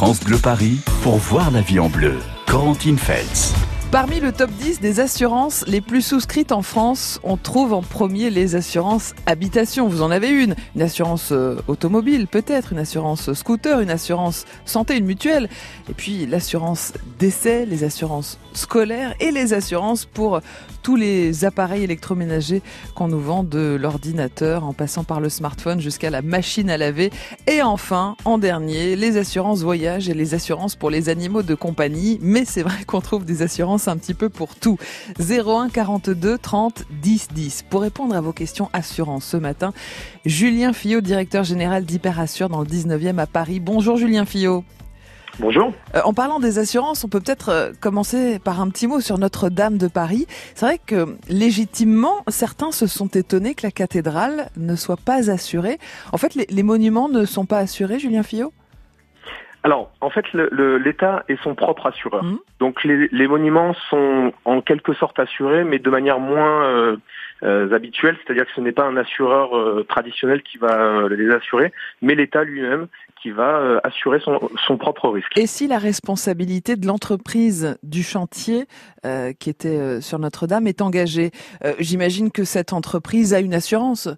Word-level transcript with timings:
France 0.00 0.20
Bleu 0.20 0.38
Paris 0.38 0.78
pour 1.02 1.16
voir 1.16 1.50
la 1.50 1.60
vie 1.60 1.78
en 1.78 1.90
bleu. 1.90 2.20
Corentine 2.46 2.96
Feltz. 2.96 3.52
Parmi 3.90 4.18
le 4.18 4.32
top 4.32 4.50
10 4.50 4.80
des 4.80 4.98
assurances 4.98 5.62
les 5.66 5.82
plus 5.82 6.00
souscrites 6.00 6.52
en 6.52 6.62
France, 6.62 7.20
on 7.22 7.36
trouve 7.36 7.74
en 7.74 7.82
premier 7.82 8.30
les 8.30 8.54
assurances 8.54 9.14
habitation. 9.26 9.88
Vous 9.88 10.00
en 10.00 10.10
avez 10.10 10.30
une. 10.30 10.54
Une 10.74 10.80
assurance 10.80 11.32
euh, 11.32 11.56
automobile 11.68 12.28
peut-être, 12.28 12.72
une 12.72 12.78
assurance 12.78 13.34
scooter, 13.34 13.80
une 13.80 13.90
assurance 13.90 14.46
santé, 14.64 14.96
une 14.96 15.04
mutuelle. 15.04 15.50
Et 15.90 15.92
puis 15.92 16.24
l'assurance 16.24 16.94
décès, 17.18 17.66
les 17.66 17.84
assurances 17.84 18.38
scolaires 18.52 19.14
et 19.20 19.30
les 19.30 19.52
assurances 19.52 20.04
pour 20.04 20.40
tous 20.82 20.96
les 20.96 21.44
appareils 21.44 21.84
électroménagers 21.84 22.62
qu'on 22.94 23.08
nous 23.08 23.20
vend 23.20 23.44
de 23.44 23.76
l'ordinateur 23.80 24.64
en 24.64 24.72
passant 24.72 25.04
par 25.04 25.20
le 25.20 25.28
smartphone 25.28 25.80
jusqu'à 25.80 26.10
la 26.10 26.22
machine 26.22 26.70
à 26.70 26.78
laver. 26.78 27.10
Et 27.46 27.62
enfin, 27.62 28.16
en 28.24 28.38
dernier, 28.38 28.96
les 28.96 29.16
assurances 29.16 29.62
voyage 29.62 30.08
et 30.08 30.14
les 30.14 30.34
assurances 30.34 30.76
pour 30.76 30.90
les 30.90 31.08
animaux 31.08 31.42
de 31.42 31.54
compagnie. 31.54 32.18
Mais 32.22 32.44
c'est 32.44 32.62
vrai 32.62 32.84
qu'on 32.86 33.00
trouve 33.00 33.24
des 33.24 33.42
assurances 33.42 33.88
un 33.88 33.96
petit 33.96 34.14
peu 34.14 34.28
pour 34.28 34.56
tout. 34.56 34.78
01 35.18 35.68
42 35.68 36.38
30 36.38 36.84
10 37.02 37.28
10. 37.34 37.64
Pour 37.68 37.82
répondre 37.82 38.14
à 38.14 38.20
vos 38.20 38.32
questions 38.32 38.70
assurance 38.72 39.24
ce 39.24 39.36
matin, 39.36 39.72
Julien 40.24 40.72
Fillot, 40.72 41.00
directeur 41.00 41.44
général 41.44 41.84
d'Hyperassure 41.84 42.48
dans 42.48 42.60
le 42.60 42.66
19e 42.66 43.18
à 43.18 43.26
Paris. 43.26 43.60
Bonjour 43.60 43.96
Julien 43.96 44.24
Fillot. 44.24 44.64
Bonjour. 45.40 45.72
Euh, 45.94 46.00
en 46.04 46.12
parlant 46.12 46.38
des 46.38 46.58
assurances, 46.58 47.02
on 47.02 47.08
peut 47.08 47.20
peut-être 47.20 47.48
euh, 47.48 47.72
commencer 47.80 48.38
par 48.38 48.60
un 48.60 48.68
petit 48.68 48.86
mot 48.86 49.00
sur 49.00 49.16
Notre-Dame 49.16 49.78
de 49.78 49.88
Paris. 49.88 50.26
C'est 50.54 50.66
vrai 50.66 50.78
que 50.78 51.16
légitimement, 51.30 52.24
certains 52.28 52.72
se 52.72 52.86
sont 52.86 53.08
étonnés 53.08 53.54
que 53.54 53.62
la 53.62 53.70
cathédrale 53.70 54.50
ne 54.58 54.76
soit 54.76 54.98
pas 55.02 55.30
assurée. 55.30 55.78
En 56.12 56.18
fait, 56.18 56.34
les, 56.34 56.62
monuments 56.62 57.08
ne 57.08 57.24
sont 57.24 57.46
pas 57.46 57.58
assurés, 57.58 57.98
Julien 57.98 58.22
Fillot? 58.22 58.52
Alors, 59.62 59.90
en 60.02 60.10
fait, 60.10 60.26
l'État 60.32 61.24
est 61.28 61.42
son 61.42 61.54
propre 61.54 61.86
assureur. 61.86 62.22
Mmh. 62.22 62.38
Donc, 62.60 62.84
les, 62.84 63.26
monuments 63.26 63.74
sont 63.88 64.32
en 64.44 64.60
quelque 64.60 64.92
sorte 64.92 65.18
assurés, 65.18 65.64
mais 65.64 65.78
de 65.78 65.90
manière 65.90 66.18
moins 66.18 66.64
euh, 66.64 66.96
euh, 67.42 67.72
habituelle, 67.72 68.16
c'est-à-dire 68.24 68.44
que 68.46 68.52
ce 68.54 68.60
n'est 68.60 68.72
pas 68.72 68.84
un 68.84 68.96
assureur 68.96 69.56
euh, 69.56 69.84
traditionnel 69.88 70.42
qui 70.42 70.58
va 70.58 71.08
les 71.08 71.30
assurer, 71.30 71.72
mais 72.02 72.14
l'État 72.14 72.44
lui-même 72.44 72.86
qui 73.22 73.30
va 73.30 73.80
assurer 73.84 74.18
son, 74.20 74.40
son, 74.66 74.78
propre 74.78 75.10
risque. 75.10 75.36
Et 75.36 75.46
si 75.46 75.66
la 75.66 75.76
responsabilité 75.76 76.76
de 76.76 76.86
l'entreprise 76.86 77.76
du 77.82 78.02
chantier 78.02 78.64
qui 79.38 79.50
était 79.50 80.00
sur 80.00 80.18
Notre-Dame 80.18 80.66
est 80.66 80.80
engagée, 80.80 81.30
j'imagine 81.80 82.30
que 82.30 82.44
cette 82.44 82.72
entreprise 82.72 83.34
a 83.34 83.40
une 83.40 83.52
assurance? 83.52 84.08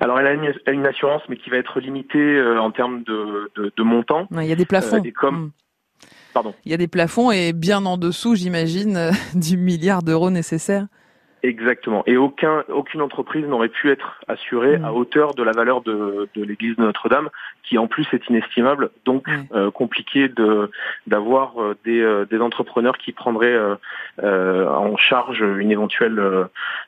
Alors 0.00 0.18
elle 0.18 0.26
a 0.26 0.72
une, 0.72 0.86
assurance, 0.86 1.22
mais 1.28 1.36
qui 1.36 1.50
va 1.50 1.58
être 1.58 1.78
limitée 1.78 2.18
euh, 2.18 2.58
en 2.58 2.70
termes 2.70 3.02
de, 3.02 3.50
de, 3.54 3.82
montant. 3.82 4.26
Il 4.32 4.46
y 4.46 4.52
a 4.52 4.56
des 4.56 4.64
plafonds. 4.64 4.96
Euh, 5.04 5.10
comme... 5.14 5.36
Hmm. 5.36 5.50
Pardon. 6.32 6.54
Il 6.64 6.70
y 6.70 6.74
a 6.74 6.78
des 6.78 6.88
plafonds 6.88 7.30
et 7.30 7.52
bien 7.52 7.84
en 7.84 7.98
dessous, 7.98 8.34
j'imagine, 8.34 8.96
euh, 8.96 9.10
du 9.34 9.58
milliard 9.58 10.02
d'euros 10.02 10.30
nécessaire. 10.30 10.86
Exactement. 11.42 12.02
Et 12.06 12.16
aucun, 12.16 12.64
aucune 12.68 13.00
entreprise 13.00 13.46
n'aurait 13.46 13.68
pu 13.68 13.90
être 13.90 14.20
assurée 14.28 14.78
mm. 14.78 14.84
à 14.84 14.92
hauteur 14.92 15.34
de 15.34 15.42
la 15.42 15.52
valeur 15.52 15.80
de, 15.82 16.28
de 16.34 16.44
l'église 16.44 16.76
de 16.76 16.82
Notre-Dame, 16.82 17.30
qui 17.64 17.78
en 17.78 17.86
plus 17.86 18.06
est 18.12 18.28
inestimable, 18.28 18.90
donc 19.04 19.26
euh, 19.54 19.70
compliqué 19.70 20.28
de 20.28 20.70
d'avoir 21.06 21.60
euh, 21.60 21.76
des, 21.84 22.00
euh, 22.00 22.26
des 22.26 22.38
entrepreneurs 22.38 22.98
qui 22.98 23.12
prendraient 23.12 23.58
en 24.22 24.96
charge 24.96 25.40
une 25.40 25.70
éventuelle, 25.70 26.20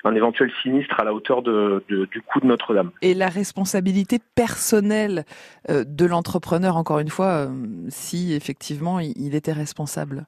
un 0.04 0.14
éventuel 0.14 0.50
sinistre 0.62 1.00
à 1.00 1.04
la 1.04 1.14
hauteur 1.14 1.42
de, 1.42 1.82
du 1.88 2.20
coût 2.20 2.40
de 2.40 2.46
Notre-Dame. 2.46 2.90
Et 3.00 3.14
la 3.14 3.28
responsabilité 3.28 4.18
personnelle 4.34 5.24
de 5.68 6.06
l'entrepreneur, 6.06 6.76
encore 6.76 6.98
une 6.98 7.08
fois, 7.08 7.48
si 7.88 8.34
effectivement 8.34 9.00
il 9.00 9.34
était 9.34 9.52
responsable? 9.52 10.26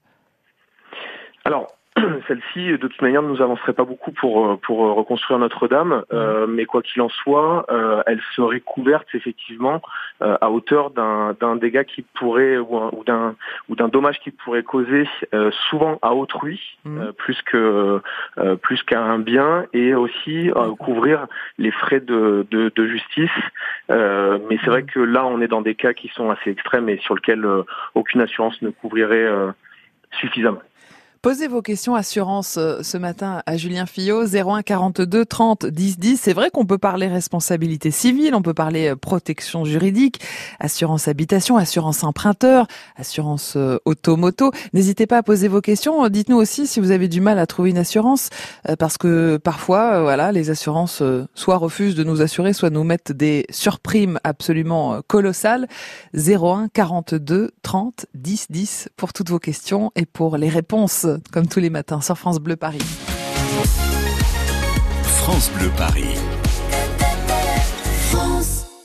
Alors, 1.44 1.68
celle-ci, 2.26 2.72
de 2.72 2.76
toute 2.76 3.00
manière, 3.02 3.22
ne 3.22 3.28
nous 3.28 3.40
avancerait 3.40 3.72
pas 3.72 3.84
beaucoup 3.84 4.10
pour 4.10 4.46
euh, 4.46 4.56
pour 4.56 4.84
euh, 4.84 4.92
reconstruire 4.92 5.38
Notre-Dame, 5.38 6.02
euh, 6.12 6.46
mais 6.46 6.64
quoi 6.64 6.82
qu'il 6.82 7.00
en 7.02 7.08
soit, 7.08 7.66
elle 8.06 8.20
serait 8.34 8.60
couverte 8.60 9.06
effectivement 9.14 9.80
à 10.20 10.50
hauteur 10.50 10.90
d'un 10.90 11.34
d'un 11.38 11.56
dégât 11.56 11.84
qui 11.84 12.02
pourrait 12.02 12.56
ou 12.58 13.04
d'un 13.06 13.34
ou 13.68 13.76
d'un 13.76 13.88
dommage 13.88 14.18
qui 14.20 14.30
pourrait 14.30 14.62
causer 14.62 15.08
souvent 15.68 15.98
à 16.02 16.14
autrui 16.14 16.60
mmh. 16.84 17.12
plus 17.16 17.40
que 17.42 18.00
plus 18.62 18.82
qu'à 18.82 19.00
un 19.00 19.18
bien 19.18 19.66
et 19.72 19.94
aussi 19.94 20.50
couvrir 20.78 21.26
les 21.58 21.70
frais 21.70 22.00
de 22.00 22.46
de, 22.50 22.72
de 22.74 22.86
justice. 22.86 23.30
mais 23.88 24.58
c'est 24.62 24.70
vrai 24.70 24.82
mmh. 24.82 24.86
que 24.86 25.00
là, 25.00 25.26
on 25.26 25.40
est 25.40 25.48
dans 25.48 25.62
des 25.62 25.74
cas 25.74 25.92
qui 25.92 26.08
sont 26.08 26.30
assez 26.30 26.50
extrêmes 26.50 26.88
et 26.88 26.98
sur 26.98 27.14
lesquels 27.14 27.46
aucune 27.94 28.20
assurance 28.20 28.60
ne 28.62 28.70
couvrirait 28.70 29.28
suffisamment. 30.12 30.60
Posez 31.24 31.48
vos 31.48 31.62
questions 31.62 31.94
assurance 31.94 32.58
euh, 32.58 32.82
ce 32.82 32.98
matin 32.98 33.42
à 33.46 33.56
Julien 33.56 33.86
Fillot, 33.86 34.26
01 34.26 34.60
42 34.60 35.24
30 35.24 35.64
10 35.64 35.98
10. 35.98 36.20
C'est 36.20 36.34
vrai 36.34 36.50
qu'on 36.50 36.66
peut 36.66 36.76
parler 36.76 37.08
responsabilité 37.08 37.90
civile, 37.90 38.34
on 38.34 38.42
peut 38.42 38.52
parler 38.52 38.88
euh, 38.88 38.94
protection 38.94 39.64
juridique, 39.64 40.20
assurance 40.60 41.08
habitation, 41.08 41.56
assurance 41.56 42.04
emprunteur, 42.04 42.66
assurance 42.96 43.54
euh, 43.56 43.78
auto-moto. 43.86 44.52
N'hésitez 44.74 45.06
pas 45.06 45.16
à 45.16 45.22
poser 45.22 45.48
vos 45.48 45.62
questions. 45.62 46.06
Dites-nous 46.10 46.36
aussi 46.36 46.66
si 46.66 46.78
vous 46.78 46.90
avez 46.90 47.08
du 47.08 47.22
mal 47.22 47.38
à 47.38 47.46
trouver 47.46 47.70
une 47.70 47.78
assurance, 47.78 48.28
parce 48.78 48.98
que 48.98 49.38
parfois, 49.38 50.02
voilà, 50.02 50.30
les 50.30 50.50
assurances 50.50 51.02
soit 51.34 51.56
refusent 51.56 51.94
de 51.94 52.04
nous 52.04 52.20
assurer, 52.20 52.52
soit 52.52 52.68
nous 52.68 52.84
mettent 52.84 53.12
des 53.12 53.46
surprimes 53.48 54.20
absolument 54.24 55.00
colossales. 55.06 55.68
01 56.14 56.68
42 56.68 57.50
30 57.62 58.04
10 58.12 58.46
10 58.50 58.88
pour 58.98 59.14
toutes 59.14 59.30
vos 59.30 59.38
questions 59.38 59.90
et 59.96 60.04
pour 60.04 60.36
les 60.36 60.50
réponses 60.50 61.06
comme 61.32 61.46
tous 61.46 61.60
les 61.60 61.70
matins 61.70 62.00
sur 62.00 62.16
France 62.18 62.38
Bleu 62.38 62.56
Paris. 62.56 62.82
France 65.04 65.50
Bleu 65.56 65.70
Paris. 65.76 66.16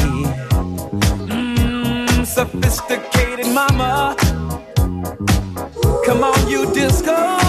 mm, 1.26 2.24
sophisticated 2.24 3.48
mama. 3.52 4.14
Come 6.06 6.22
on, 6.22 6.48
you 6.48 6.72
disco. 6.72 7.39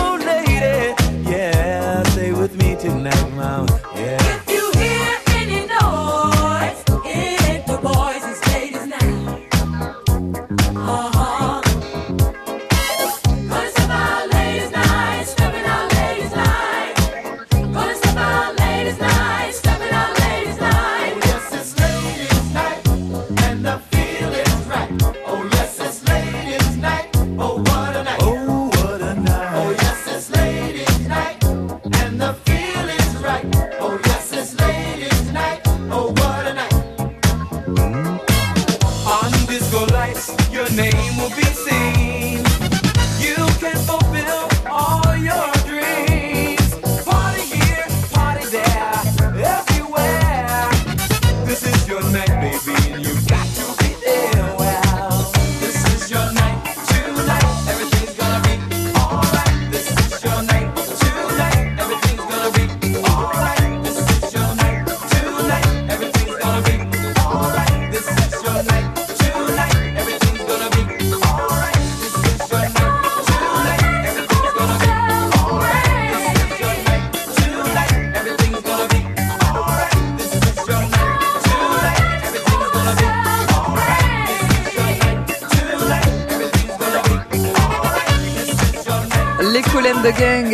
Your 51.91 52.01
night, 52.13 52.30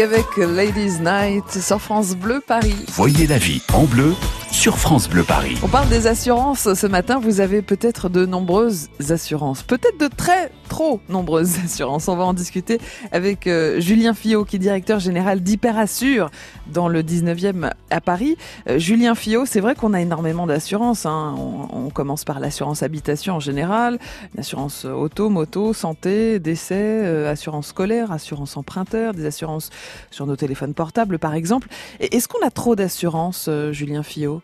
avec 0.02 0.26
Ladies 0.38 1.00
Night 1.02 1.60
sur 1.60 1.82
France 1.82 2.16
Bleu 2.16 2.42
Paris. 2.46 2.76
Voyez 2.90 3.26
la 3.26 3.38
vie 3.38 3.62
en 3.74 3.86
bleu 3.86 4.14
sur 4.52 4.78
France 4.78 5.10
Bleu 5.10 5.24
Paris. 5.24 5.58
On 5.64 5.68
parle 5.68 5.90
des 5.90 6.08
assurances 6.08 6.74
ce 6.74 6.88
matin. 6.88 7.20
Vous 7.20 7.40
avez 7.42 7.62
peut-être 7.62 8.10
de 8.10 8.26
nombreuses 8.26 8.90
assurances, 9.10 9.64
peut-être 9.64 10.00
de 10.00 10.08
très 10.08 10.52
trop 10.78 11.00
nombreuses 11.10 11.58
assurances. 11.66 12.08
On 12.08 12.16
va 12.16 12.24
en 12.26 12.36
discuter 12.36 12.80
avec 13.12 13.48
euh, 13.48 13.80
Julien 13.80 14.14
Fillot, 14.14 14.46
qui 14.46 14.58
est 14.58 14.60
directeur 14.60 15.00
général 15.00 15.42
d'Hyperassure 15.42 16.30
dans 16.68 16.88
le 16.88 17.02
19e 17.02 17.72
à 17.90 18.00
Paris. 18.00 18.38
Euh, 18.70 18.78
Julien 18.78 19.16
Fillot, 19.16 19.48
c'est 19.48 19.60
vrai 19.60 19.74
qu'on 19.74 19.96
a 19.96 20.02
énormément 20.02 20.46
d'assurances. 20.46 21.08
hein. 21.08 21.34
On, 21.36 21.90
commence 21.90 22.26
par 22.26 22.40
l'assurance 22.40 22.84
habitation 22.84 23.38
en 23.38 23.40
général, 23.40 23.98
l'assurance 24.36 24.86
auto, 24.86 25.30
moto, 25.30 25.74
santé, 25.74 26.38
décès, 26.38 26.76
euh, 26.76 27.32
assurance 27.32 27.68
scolaire, 27.68 28.12
assurance 28.12 28.56
emprunteur, 28.56 29.16
des 29.16 29.26
assurances 29.26 29.72
sur 30.12 30.28
nos 30.28 30.36
téléphones 30.36 30.76
portables 30.76 31.18
par 31.18 31.34
exemple. 31.34 31.70
Est-ce 32.00 32.28
qu'on 32.28 32.46
a 32.46 32.52
trop 32.52 32.76
d'assurances, 32.76 33.50
Julien 33.72 34.04
Fillot? 34.04 34.44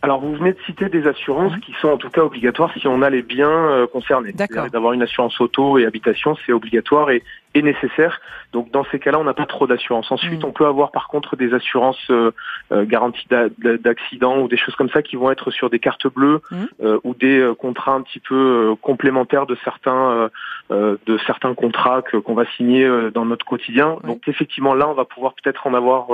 Alors, 0.00 0.20
vous 0.20 0.34
venez 0.34 0.52
de 0.52 0.58
citer 0.64 0.88
des 0.88 1.06
assurances 1.08 1.56
qui 1.58 1.72
sont 1.80 1.88
en 1.88 1.96
tout 1.96 2.10
cas 2.10 2.22
obligatoires 2.22 2.72
si 2.78 2.86
on 2.86 3.02
a 3.02 3.10
les 3.10 3.22
biens 3.22 3.50
euh, 3.50 3.86
concernés. 3.88 4.32
D'accord. 4.32 4.70
D'avoir 4.70 4.92
une 4.92 5.02
assurance 5.02 5.40
auto 5.40 5.76
et 5.76 5.86
habitation, 5.86 6.36
c'est 6.46 6.52
obligatoire 6.52 7.10
et, 7.10 7.22
et 7.58 7.62
nécessaire. 7.62 8.20
Donc, 8.52 8.70
dans 8.70 8.84
ces 8.90 8.98
cas-là, 8.98 9.18
on 9.18 9.24
n'a 9.24 9.34
pas 9.34 9.46
trop 9.46 9.66
d'assurance. 9.66 10.10
Ensuite, 10.10 10.42
Mhm. 10.42 10.48
on 10.48 10.52
peut 10.52 10.66
avoir 10.66 10.90
par 10.90 11.08
contre 11.08 11.36
des 11.36 11.52
assurances 11.54 11.98
euh, 12.10 12.30
euh, 12.72 12.84
garanties 12.84 13.26
d'a- 13.30 13.48
d'a- 13.58 13.76
d'accident 13.76 14.38
ou 14.40 14.48
des 14.48 14.56
choses 14.56 14.74
comme 14.76 14.90
ça 14.90 15.02
qui 15.02 15.16
vont 15.16 15.30
être 15.30 15.50
sur 15.50 15.70
des 15.70 15.78
cartes 15.78 16.06
bleues 16.06 16.40
Mhm. 16.50 16.68
euh, 16.82 16.98
ou 17.04 17.14
des 17.14 17.38
euh, 17.40 17.54
contrats 17.54 17.92
un 17.94 18.02
petit 18.02 18.20
peu 18.20 18.74
complémentaires 18.80 19.46
de 19.46 19.56
certains 19.64 20.30
de 20.70 21.18
certains 21.26 21.54
contrats 21.54 22.02
que- 22.02 22.16
qu'on 22.18 22.34
va 22.34 22.44
signer 22.56 22.86
dans 23.14 23.24
notre 23.24 23.44
quotidien. 23.46 23.96
Oui. 24.02 24.08
Donc, 24.10 24.28
effectivement, 24.28 24.74
là, 24.74 24.88
on 24.88 24.94
va 24.94 25.04
pouvoir 25.04 25.32
peut-être 25.34 25.66
en 25.66 25.74
avoir 25.74 26.08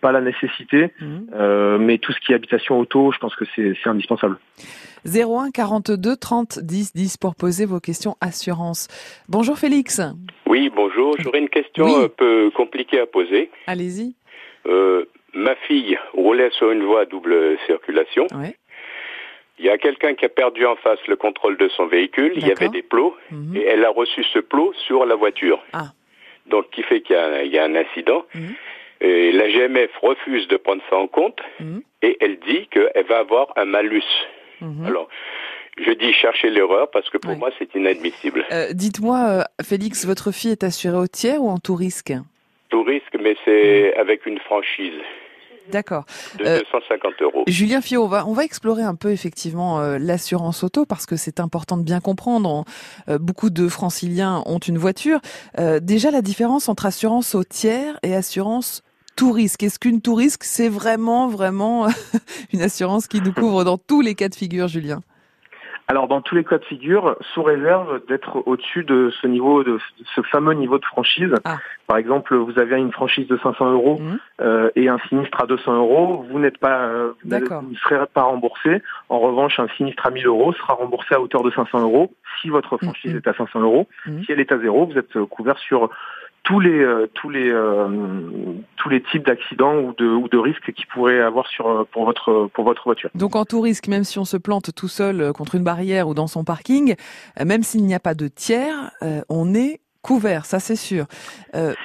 pas 0.00 0.12
la 0.12 0.20
nécessité. 0.20 0.92
Euh, 1.34 1.78
mais 1.78 1.98
tout 1.98 2.12
ce 2.12 2.20
qui 2.20 2.32
est 2.32 2.34
habitation 2.34 2.78
auto, 2.78 3.10
je 3.12 3.18
pense 3.18 3.34
que 3.34 3.44
c'est 3.54 3.74
c'est 3.82 3.88
indispensable. 3.90 4.36
01 5.04 5.50
42 5.50 6.16
30 6.16 6.58
10 6.60 6.94
10 6.94 7.16
pour 7.16 7.34
poser 7.34 7.66
vos 7.66 7.80
questions 7.80 8.16
assurance. 8.20 8.88
Bonjour 9.28 9.58
Félix. 9.58 10.00
Oui, 10.54 10.70
bonjour. 10.72 11.16
J'aurais 11.18 11.40
une 11.40 11.48
question 11.48 11.84
Oui. 11.84 12.04
un 12.04 12.08
peu 12.08 12.48
compliquée 12.54 13.00
à 13.00 13.06
poser. 13.06 13.50
Allez-y. 13.66 14.14
Euh, 14.66 15.04
ma 15.32 15.56
fille 15.56 15.98
roulait 16.12 16.50
sur 16.50 16.70
une 16.70 16.84
voie 16.84 17.00
à 17.00 17.04
double 17.06 17.58
circulation. 17.66 18.28
Ouais. 18.32 18.54
Il 19.58 19.64
y 19.64 19.68
a 19.68 19.78
quelqu'un 19.78 20.14
qui 20.14 20.24
a 20.24 20.28
perdu 20.28 20.64
en 20.64 20.76
face 20.76 21.00
le 21.08 21.16
contrôle 21.16 21.56
de 21.56 21.68
son 21.70 21.86
véhicule. 21.86 22.34
Il 22.36 22.46
y 22.46 22.52
avait 22.52 22.68
des 22.68 22.82
plots 22.82 23.16
Mhm. 23.32 23.56
et 23.56 23.64
elle 23.64 23.84
a 23.84 23.90
reçu 23.90 24.22
ce 24.32 24.38
plot 24.38 24.72
sur 24.86 25.04
la 25.06 25.16
voiture. 25.16 25.60
Ah. 25.72 25.86
Donc, 26.46 26.70
qui 26.70 26.84
fait 26.84 27.00
qu'il 27.00 27.16
y, 27.16 27.18
a- 27.18 27.42
il 27.42 27.50
y 27.52 27.58
a 27.58 27.64
un 27.64 27.74
incident. 27.74 28.24
Mhm. 28.36 28.54
Et 29.00 29.32
la 29.32 29.48
GMF 29.50 29.90
refuse 30.02 30.46
de 30.46 30.56
prendre 30.56 30.82
ça 30.88 30.96
en 30.96 31.08
compte 31.08 31.40
Mhm. 31.58 31.82
et 32.02 32.16
elle 32.20 32.38
dit 32.38 32.68
qu'elle 32.68 33.06
va 33.08 33.18
avoir 33.18 33.52
un 33.56 33.64
malus. 33.64 34.04
Alors, 34.86 35.08
je 35.78 35.90
dis 35.92 36.12
chercher 36.12 36.50
l'erreur 36.50 36.90
parce 36.92 37.08
que 37.10 37.18
pour 37.18 37.32
Oui. 37.32 37.38
moi, 37.38 37.50
c'est 37.58 37.74
inadmissible. 37.74 38.44
Euh, 38.52 38.72
Dites-moi, 38.72 39.18
euh, 39.18 39.42
Félix, 39.62 40.04
votre 40.06 40.30
fille 40.32 40.52
est 40.52 40.64
assurée 40.64 40.98
au 40.98 41.06
tiers 41.06 41.42
ou 41.42 41.48
en 41.50 41.58
tout 41.58 41.74
risque 41.74 42.12
Tout 42.68 42.82
risque, 42.82 43.16
mais 43.20 43.36
c'est 43.44 43.94
avec 43.96 44.26
une 44.26 44.38
franchise 44.40 44.94
D'accord. 45.70 46.04
de 46.38 46.44
Euh, 46.44 46.60
250 46.60 47.22
euros. 47.22 47.44
Julien 47.46 47.80
Fillot, 47.80 48.04
on 48.04 48.08
va, 48.08 48.26
on 48.26 48.34
va 48.34 48.44
explorer 48.44 48.82
un 48.82 48.94
peu 48.94 49.10
effectivement 49.12 49.80
euh, 49.80 49.96
l'assurance 49.98 50.62
auto 50.62 50.84
parce 50.84 51.06
que 51.06 51.16
c'est 51.16 51.40
important 51.40 51.76
de 51.78 51.82
bien 51.82 52.00
comprendre. 52.00 52.64
Euh, 53.08 53.18
beaucoup 53.18 53.48
de 53.50 53.66
franciliens 53.68 54.42
ont 54.46 54.58
une 54.58 54.76
voiture. 54.76 55.20
Euh, 55.58 55.80
déjà, 55.80 56.10
la 56.10 56.20
différence 56.20 56.68
entre 56.68 56.84
assurance 56.86 57.34
au 57.34 57.44
tiers 57.44 57.98
et 58.02 58.14
assurance 58.14 58.82
tout 59.16 59.32
risque. 59.32 59.62
Est-ce 59.62 59.78
qu'une 59.78 60.02
tout 60.02 60.14
risque, 60.14 60.44
c'est 60.44 60.68
vraiment, 60.68 61.28
vraiment 61.28 61.86
une 62.52 62.60
assurance 62.62 63.06
qui 63.06 63.20
nous 63.22 63.32
couvre 63.32 63.64
dans 63.64 63.78
tous 63.78 64.02
les 64.02 64.14
cas 64.14 64.28
de 64.28 64.34
figure, 64.34 64.68
Julien? 64.68 65.00
Alors 65.86 66.08
dans 66.08 66.22
tous 66.22 66.34
les 66.34 66.44
cas 66.44 66.56
de 66.58 66.64
figure, 66.64 67.14
sous 67.34 67.42
réserve 67.42 68.00
d'être 68.08 68.42
au-dessus 68.46 68.84
de 68.84 69.12
ce 69.20 69.26
niveau, 69.26 69.62
de 69.64 69.78
ce 70.14 70.22
fameux 70.22 70.54
niveau 70.54 70.78
de 70.78 70.84
franchise. 70.84 71.34
Ah. 71.44 71.58
Par 71.86 71.98
exemple, 71.98 72.34
vous 72.34 72.58
avez 72.58 72.76
une 72.78 72.90
franchise 72.90 73.28
de 73.28 73.36
500 73.42 73.70
euros 73.70 73.98
Mhm. 74.00 74.18
euh, 74.40 74.70
et 74.76 74.88
un 74.88 74.98
sinistre 75.10 75.42
à 75.42 75.46
200 75.46 75.74
euros, 75.76 76.24
vous 76.30 76.38
n'êtes 76.38 76.56
pas, 76.56 76.84
euh, 76.86 77.12
vous 77.22 77.70
ne 77.70 77.76
serez 77.76 78.06
pas 78.14 78.22
remboursé. 78.22 78.80
En 79.10 79.18
revanche, 79.18 79.60
un 79.60 79.68
sinistre 79.76 80.06
à 80.06 80.10
1000 80.10 80.26
euros 80.26 80.54
sera 80.54 80.72
remboursé 80.72 81.14
à 81.14 81.20
hauteur 81.20 81.42
de 81.42 81.50
500 81.50 81.80
euros 81.82 82.10
si 82.40 82.48
votre 82.48 82.78
franchise 82.78 83.12
Mhm. 83.12 83.18
est 83.18 83.28
à 83.28 83.34
500 83.34 83.60
euros. 83.60 83.86
Mhm. 84.06 84.24
Si 84.24 84.32
elle 84.32 84.40
est 84.40 84.50
à 84.52 84.58
zéro, 84.58 84.86
vous 84.86 84.96
êtes 84.96 85.18
couvert 85.24 85.58
sur 85.58 85.90
tous 86.44 86.60
les 86.60 86.78
euh, 86.78 87.06
tous 87.14 87.30
les 87.30 87.50
euh, 87.50 87.88
tous 88.76 88.88
les 88.88 89.02
types 89.02 89.26
d'accidents 89.26 89.76
ou 89.78 89.94
de 89.94 90.06
ou 90.06 90.28
de 90.28 90.38
risques 90.38 90.72
qui 90.72 90.84
pourraient 90.86 91.20
avoir 91.20 91.48
sur 91.48 91.68
euh, 91.68 91.84
pour 91.90 92.04
votre 92.04 92.48
pour 92.52 92.64
votre 92.64 92.84
voiture. 92.84 93.10
Donc 93.14 93.34
en 93.34 93.44
tout 93.44 93.60
risque, 93.60 93.88
même 93.88 94.04
si 94.04 94.18
on 94.18 94.24
se 94.24 94.36
plante 94.36 94.74
tout 94.74 94.88
seul 94.88 95.32
contre 95.32 95.56
une 95.56 95.64
barrière 95.64 96.06
ou 96.06 96.14
dans 96.14 96.26
son 96.26 96.44
parking, 96.44 96.94
même 97.42 97.62
s'il 97.62 97.84
n'y 97.84 97.94
a 97.94 98.00
pas 98.00 98.14
de 98.14 98.28
tiers, 98.28 98.90
on 99.28 99.54
est 99.54 99.80
couvert, 100.04 100.44
ça 100.44 100.58
c'est 100.60 100.76
sûr. 100.76 101.06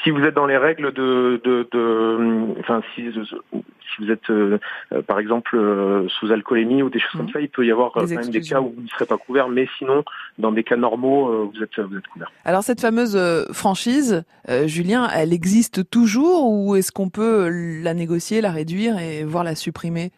si 0.03 0.09
vous 0.11 0.21
êtes 0.23 0.35
dans 0.35 0.45
les 0.45 0.57
règles 0.57 0.91
de, 0.93 1.39
de, 1.43 1.67
de 1.71 2.59
enfin 2.59 2.81
si, 2.93 3.03
si 3.11 3.95
vous 4.03 4.11
êtes 4.11 4.29
euh, 4.29 4.59
euh, 4.93 5.01
par 5.01 5.17
exemple 5.19 5.55
euh, 5.55 6.07
sous 6.09 6.31
alcoolémie 6.31 6.83
ou 6.83 6.89
des 6.89 6.99
choses 6.99 7.09
Mhm. 7.15 7.19
comme 7.21 7.33
ça, 7.33 7.39
il 7.41 7.49
peut 7.49 7.65
y 7.65 7.71
avoir 7.71 7.95
euh, 7.97 8.01
quand 8.07 8.15
même 8.21 8.29
des 8.29 8.41
cas 8.41 8.59
où 8.61 8.73
vous 8.75 8.81
ne 8.83 8.87
serez 8.87 9.05
pas 9.05 9.17
couvert, 9.17 9.47
mais 9.49 9.67
sinon 9.77 10.03
dans 10.37 10.51
des 10.51 10.63
cas 10.63 10.75
normaux 10.75 11.29
euh, 11.29 11.49
vous 11.53 11.63
êtes 11.63 11.79
vous 11.79 11.97
êtes 11.97 12.07
couvert. 12.07 12.31
Alors 12.45 12.63
cette 12.63 12.81
fameuse 12.81 13.15
euh, 13.15 13.45
franchise, 13.53 14.23
euh, 14.49 14.67
Julien, 14.67 15.07
elle 15.15 15.33
existe 15.33 15.89
toujours 15.89 16.51
ou 16.51 16.75
est-ce 16.75 16.91
qu'on 16.91 17.09
peut 17.09 17.49
la 17.83 17.93
négocier, 17.93 18.41
la 18.41 18.51
réduire 18.51 18.99
et 18.99 19.23
voire 19.23 19.43
la 19.43 19.55
supprimer? 19.55 20.11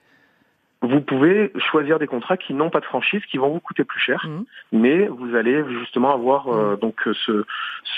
Vous 0.83 0.99
pouvez 1.01 1.51
choisir 1.69 1.99
des 1.99 2.07
contrats 2.07 2.37
qui 2.37 2.55
n'ont 2.55 2.71
pas 2.71 2.79
de 2.79 2.85
franchise, 2.85 3.21
qui 3.29 3.37
vont 3.37 3.49
vous 3.51 3.59
coûter 3.59 3.83
plus 3.83 3.99
cher, 3.99 4.25
Mhm. 4.27 4.45
mais 4.71 5.07
vous 5.07 5.35
allez 5.35 5.63
justement 5.79 6.11
avoir 6.11 6.47
euh, 6.47 6.75
donc 6.75 6.95
euh, 7.07 7.13
ce, 7.25 7.45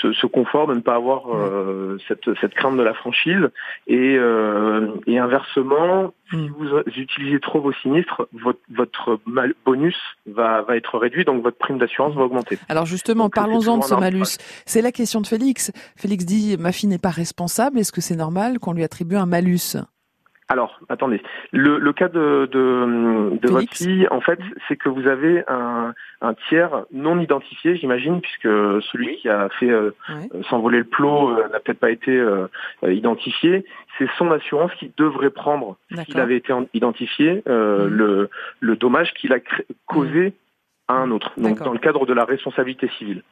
ce, 0.02 0.12
ce 0.12 0.26
confort 0.26 0.66
de 0.66 0.74
ne 0.74 0.80
pas 0.80 0.96
avoir 0.96 1.26
Mhm. 1.28 1.32
euh, 1.34 1.98
cette, 2.06 2.28
cette 2.40 2.52
crainte 2.54 2.76
de 2.76 2.82
la 2.82 2.92
franchise 2.92 3.48
et, 3.86 4.16
euh, 4.18 4.88
et 5.06 5.18
inversement, 5.18 6.12
si 6.30 6.36
Mhm. 6.36 6.52
vous 6.58 6.78
utilisez 6.96 7.40
trop 7.40 7.60
vos 7.62 7.72
sinistres, 7.72 8.26
votre, 8.34 8.60
votre 8.70 9.18
mal- 9.24 9.54
bonus 9.64 9.96
va, 10.26 10.60
va 10.62 10.76
être 10.76 10.98
réduit, 10.98 11.24
donc 11.24 11.42
votre 11.42 11.56
prime 11.56 11.78
d'assurance 11.78 12.14
va 12.14 12.24
augmenter. 12.24 12.58
Alors 12.68 12.84
justement, 12.84 13.30
parlons-en 13.30 13.78
de 13.78 13.84
ce 13.84 13.94
malus. 13.94 14.36
C'est 14.66 14.82
la 14.82 14.92
question 14.92 15.22
de 15.22 15.26
Félix. 15.26 15.72
Félix 15.96 16.26
dit, 16.26 16.56
ma 16.58 16.70
fille 16.72 16.90
n'est 16.90 16.98
pas 16.98 17.08
responsable, 17.10 17.78
est-ce 17.78 17.92
que 17.92 18.02
c'est 18.02 18.16
normal 18.16 18.58
qu'on 18.58 18.74
lui 18.74 18.84
attribue 18.84 19.16
un 19.16 19.26
malus? 19.26 19.76
Alors, 20.48 20.78
attendez. 20.90 21.22
Le, 21.52 21.78
le 21.78 21.92
cas 21.94 22.08
de, 22.08 22.46
de, 22.52 23.38
de 23.40 23.48
votre 23.48 23.72
fille, 23.78 24.06
en 24.10 24.20
fait, 24.20 24.38
c'est 24.68 24.76
que 24.76 24.90
vous 24.90 25.06
avez 25.06 25.42
un, 25.48 25.94
un 26.20 26.34
tiers 26.48 26.84
non 26.92 27.18
identifié, 27.18 27.76
j'imagine, 27.76 28.20
puisque 28.20 28.42
celui 28.92 29.16
qui 29.16 29.28
a 29.30 29.48
fait 29.58 29.70
euh, 29.70 29.90
Ouais. 30.10 30.28
euh, 30.34 30.42
s'envoler 30.50 30.78
le 30.78 30.84
plot 30.84 31.30
euh, 31.30 31.48
n'a 31.48 31.60
peut-être 31.60 31.78
pas 31.80 31.90
été 31.90 32.14
euh, 32.14 32.46
euh, 32.84 32.92
identifié. 32.92 33.64
C'est 33.98 34.08
son 34.18 34.30
assurance 34.32 34.72
qui 34.74 34.92
devrait 34.98 35.30
prendre, 35.30 35.76
s'il 36.04 36.20
avait 36.20 36.36
été 36.36 36.52
en- 36.52 36.66
identifié, 36.74 37.42
euh, 37.48 37.88
Mhm. 37.88 37.94
le, 37.96 38.30
le 38.60 38.76
dommage 38.76 39.14
qu'il 39.14 39.32
a 39.32 39.38
causé 39.86 40.34
à 40.88 40.94
un 40.94 41.10
autre. 41.10 41.32
Donc 41.38 41.62
dans 41.64 41.72
le 41.72 41.78
cadre 41.78 42.04
de 42.04 42.12
la 42.12 42.24
responsabilité 42.26 42.88
civile. 42.98 43.22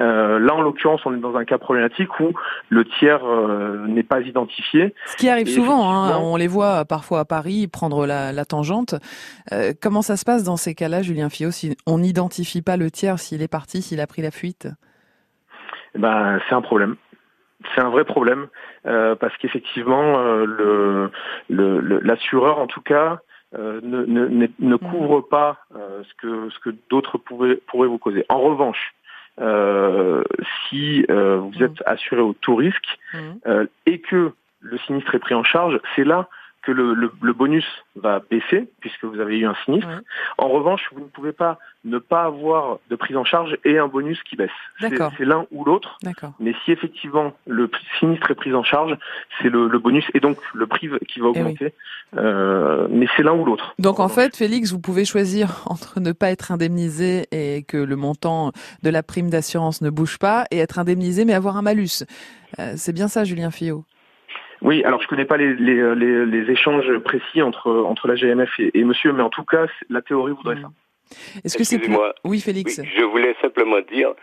Euh, 0.00 0.38
là, 0.40 0.54
en 0.54 0.60
l'occurrence, 0.60 1.00
on 1.06 1.14
est 1.14 1.20
dans 1.20 1.36
un 1.36 1.44
cas 1.44 1.58
problématique 1.58 2.18
où 2.20 2.32
le 2.68 2.84
tiers 2.84 3.24
euh, 3.24 3.86
n'est 3.86 4.02
pas 4.02 4.20
identifié. 4.20 4.94
Ce 5.06 5.16
qui 5.16 5.28
arrive 5.28 5.48
Et 5.48 5.52
souvent, 5.52 5.88
hein, 5.90 6.18
on 6.18 6.36
les 6.36 6.48
voit 6.48 6.84
parfois 6.84 7.20
à 7.20 7.24
Paris 7.24 7.68
prendre 7.68 8.06
la, 8.06 8.32
la 8.32 8.44
tangente. 8.44 8.94
Euh, 9.52 9.72
comment 9.80 10.02
ça 10.02 10.16
se 10.16 10.24
passe 10.24 10.42
dans 10.42 10.56
ces 10.56 10.74
cas-là, 10.74 11.02
Julien 11.02 11.28
Fillot, 11.30 11.50
si 11.52 11.76
on 11.86 11.98
n'identifie 11.98 12.60
pas 12.62 12.76
le 12.76 12.90
tiers, 12.90 13.18
s'il 13.20 13.40
est 13.42 13.48
parti, 13.48 13.82
s'il 13.82 14.00
a 14.00 14.06
pris 14.06 14.22
la 14.22 14.30
fuite? 14.32 14.68
Eh 15.94 15.98
Ben, 16.00 16.40
c'est 16.48 16.54
un 16.54 16.62
problème. 16.62 16.96
C'est 17.74 17.80
un 17.80 17.88
vrai 17.88 18.04
problème 18.04 18.48
euh, 18.86 19.14
parce 19.14 19.34
qu'effectivement, 19.38 20.18
euh, 20.18 20.44
le 20.44 21.10
l'assureur, 22.02 22.58
en 22.58 22.66
tout 22.66 22.82
cas, 22.82 23.20
euh, 23.56 23.80
ne, 23.82 24.04
ne, 24.04 24.26
ne- 24.26 24.46
ne 24.58 24.76
couvre 24.76 25.20
pas 25.20 25.58
euh, 25.76 26.02
ce 26.02 26.14
que 26.20 26.50
ce 26.50 26.58
que 26.58 26.74
d'autres 26.90 27.16
pourraient 27.18 27.60
pourraient 27.68 27.88
vous 27.88 27.98
causer. 27.98 28.26
En 28.28 28.40
revanche, 28.40 28.92
euh, 28.92 29.03
si 30.68 31.04
euh, 31.10 31.36
vous 31.36 31.58
Mm. 31.58 31.62
êtes 31.64 31.82
assuré 31.86 32.20
au 32.20 32.32
tout 32.34 32.54
risque 32.56 32.98
Mhm. 33.12 33.38
euh, 33.46 33.66
et 33.86 34.00
que 34.00 34.32
le 34.60 34.78
sinistre 34.78 35.14
est 35.14 35.18
pris 35.18 35.34
en 35.34 35.44
charge, 35.44 35.78
c'est 35.94 36.04
là 36.04 36.28
que 36.66 36.72
le, 36.72 36.94
le, 36.94 37.12
le 37.20 37.32
bonus 37.32 37.64
va 37.96 38.20
baisser 38.30 38.68
puisque 38.80 39.04
vous 39.04 39.20
avez 39.20 39.38
eu 39.38 39.46
un 39.46 39.54
sinistre. 39.64 39.88
Ouais. 39.88 40.02
En 40.38 40.48
revanche, 40.48 40.82
vous 40.92 41.00
ne 41.00 41.06
pouvez 41.08 41.32
pas 41.32 41.58
ne 41.84 41.98
pas 41.98 42.24
avoir 42.24 42.78
de 42.88 42.96
prise 42.96 43.16
en 43.16 43.24
charge 43.24 43.58
et 43.64 43.78
un 43.78 43.88
bonus 43.88 44.22
qui 44.22 44.36
baisse. 44.36 44.48
C'est 44.80 44.88
D'accord. 44.88 45.12
c'est 45.18 45.26
l'un 45.26 45.46
ou 45.50 45.64
l'autre. 45.64 45.98
D'accord. 46.02 46.32
Mais 46.40 46.54
si 46.64 46.72
effectivement 46.72 47.34
le 47.46 47.70
sinistre 47.98 48.30
est 48.30 48.34
pris 48.34 48.54
en 48.54 48.62
charge, 48.62 48.96
c'est 49.42 49.50
le, 49.50 49.68
le 49.68 49.78
bonus 49.78 50.04
et 50.14 50.20
donc 50.20 50.38
le 50.54 50.66
prix 50.66 50.88
qui 51.08 51.20
va 51.20 51.26
Eh 51.34 51.38
oui. 51.38 51.40
augmenter. 51.40 51.74
Euh, 52.16 52.86
mais 52.90 53.06
c'est 53.16 53.22
l'un 53.22 53.32
ou 53.34 53.44
l'autre. 53.44 53.74
Donc 53.78 54.00
en 54.00 54.08
fait, 54.08 54.34
Félix, 54.36 54.72
vous 54.72 54.80
pouvez 54.80 55.04
choisir 55.04 55.62
entre 55.66 56.00
ne 56.00 56.12
pas 56.12 56.30
être 56.30 56.52
indemnisé 56.52 57.26
et 57.32 57.62
que 57.64 57.76
le 57.76 57.96
montant 57.96 58.52
de 58.82 58.90
la 58.90 59.02
prime 59.02 59.28
d'assurance 59.30 59.82
ne 59.82 59.90
bouge 59.90 60.18
pas 60.18 60.46
et 60.50 60.58
être 60.58 60.78
indemnisé 60.78 61.24
mais 61.24 61.34
avoir 61.34 61.56
un 61.56 61.62
malus. 61.62 62.04
Euh, 62.58 62.74
c'est 62.76 62.92
bien 62.92 63.08
ça, 63.08 63.24
Julien 63.24 63.50
Fillot? 63.50 63.84
Oui, 64.64 64.82
alors 64.84 65.00
je 65.02 65.06
connais 65.08 65.26
pas 65.26 65.36
les, 65.36 65.54
les, 65.54 65.94
les, 65.94 66.26
les 66.26 66.50
échanges 66.50 66.90
précis 66.98 67.42
entre 67.42 67.70
entre 67.70 68.08
la 68.08 68.14
GMF 68.16 68.58
et, 68.58 68.70
et 68.78 68.84
Monsieur, 68.84 69.12
mais 69.12 69.22
en 69.22 69.30
tout 69.30 69.44
cas, 69.44 69.66
la 69.90 70.02
théorie 70.02 70.32
voudrait 70.32 70.56
Mhm. 70.56 70.62
ça. 70.62 70.70
Est-ce 71.44 71.56
que 71.58 71.64
c'est 71.64 71.78
plus... 71.78 71.94
Oui, 72.24 72.40
Félix. 72.40 72.78
Oui, 72.78 72.88
je 72.96 73.04
voulais 73.04 73.36
simplement 73.42 73.80
dire 73.92 74.14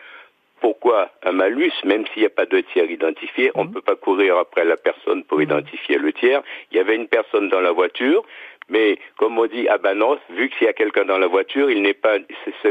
pourquoi 0.59 1.09
un 1.23 1.31
malus, 1.31 1.71
même 1.85 2.05
s'il 2.07 2.21
n'y 2.21 2.27
a 2.27 2.31
pas 2.31 2.45
de 2.45 2.59
tiers 2.61 2.89
identifié, 2.89 3.51
on 3.55 3.63
ne 3.63 3.67
Mhm. 3.69 3.73
peut 3.75 3.81
pas 3.81 3.95
courir 3.95 4.37
après 4.37 4.65
la 4.65 4.77
personne 4.77 5.23
pour 5.23 5.37
Mhm. 5.37 5.43
identifier 5.45 5.97
le 5.97 6.11
tiers. 6.11 6.41
Il 6.71 6.77
y 6.77 6.79
avait 6.79 6.95
une 6.95 7.07
personne 7.07 7.47
dans 7.49 7.61
la 7.61 7.71
voiture, 7.71 8.23
mais 8.69 8.97
comme 9.17 9.37
on 9.37 9.45
dit, 9.47 9.67
ben 9.83 9.95
non, 9.95 10.17
vu 10.29 10.49
qu'il 10.49 10.65
y 10.65 10.69
a 10.69 10.73
quelqu'un 10.73 11.05
dans 11.05 11.17
la 11.17 11.27
voiture, 11.27 11.69
il 11.69 11.81
n'est 11.81 11.93
pas, 11.93 12.17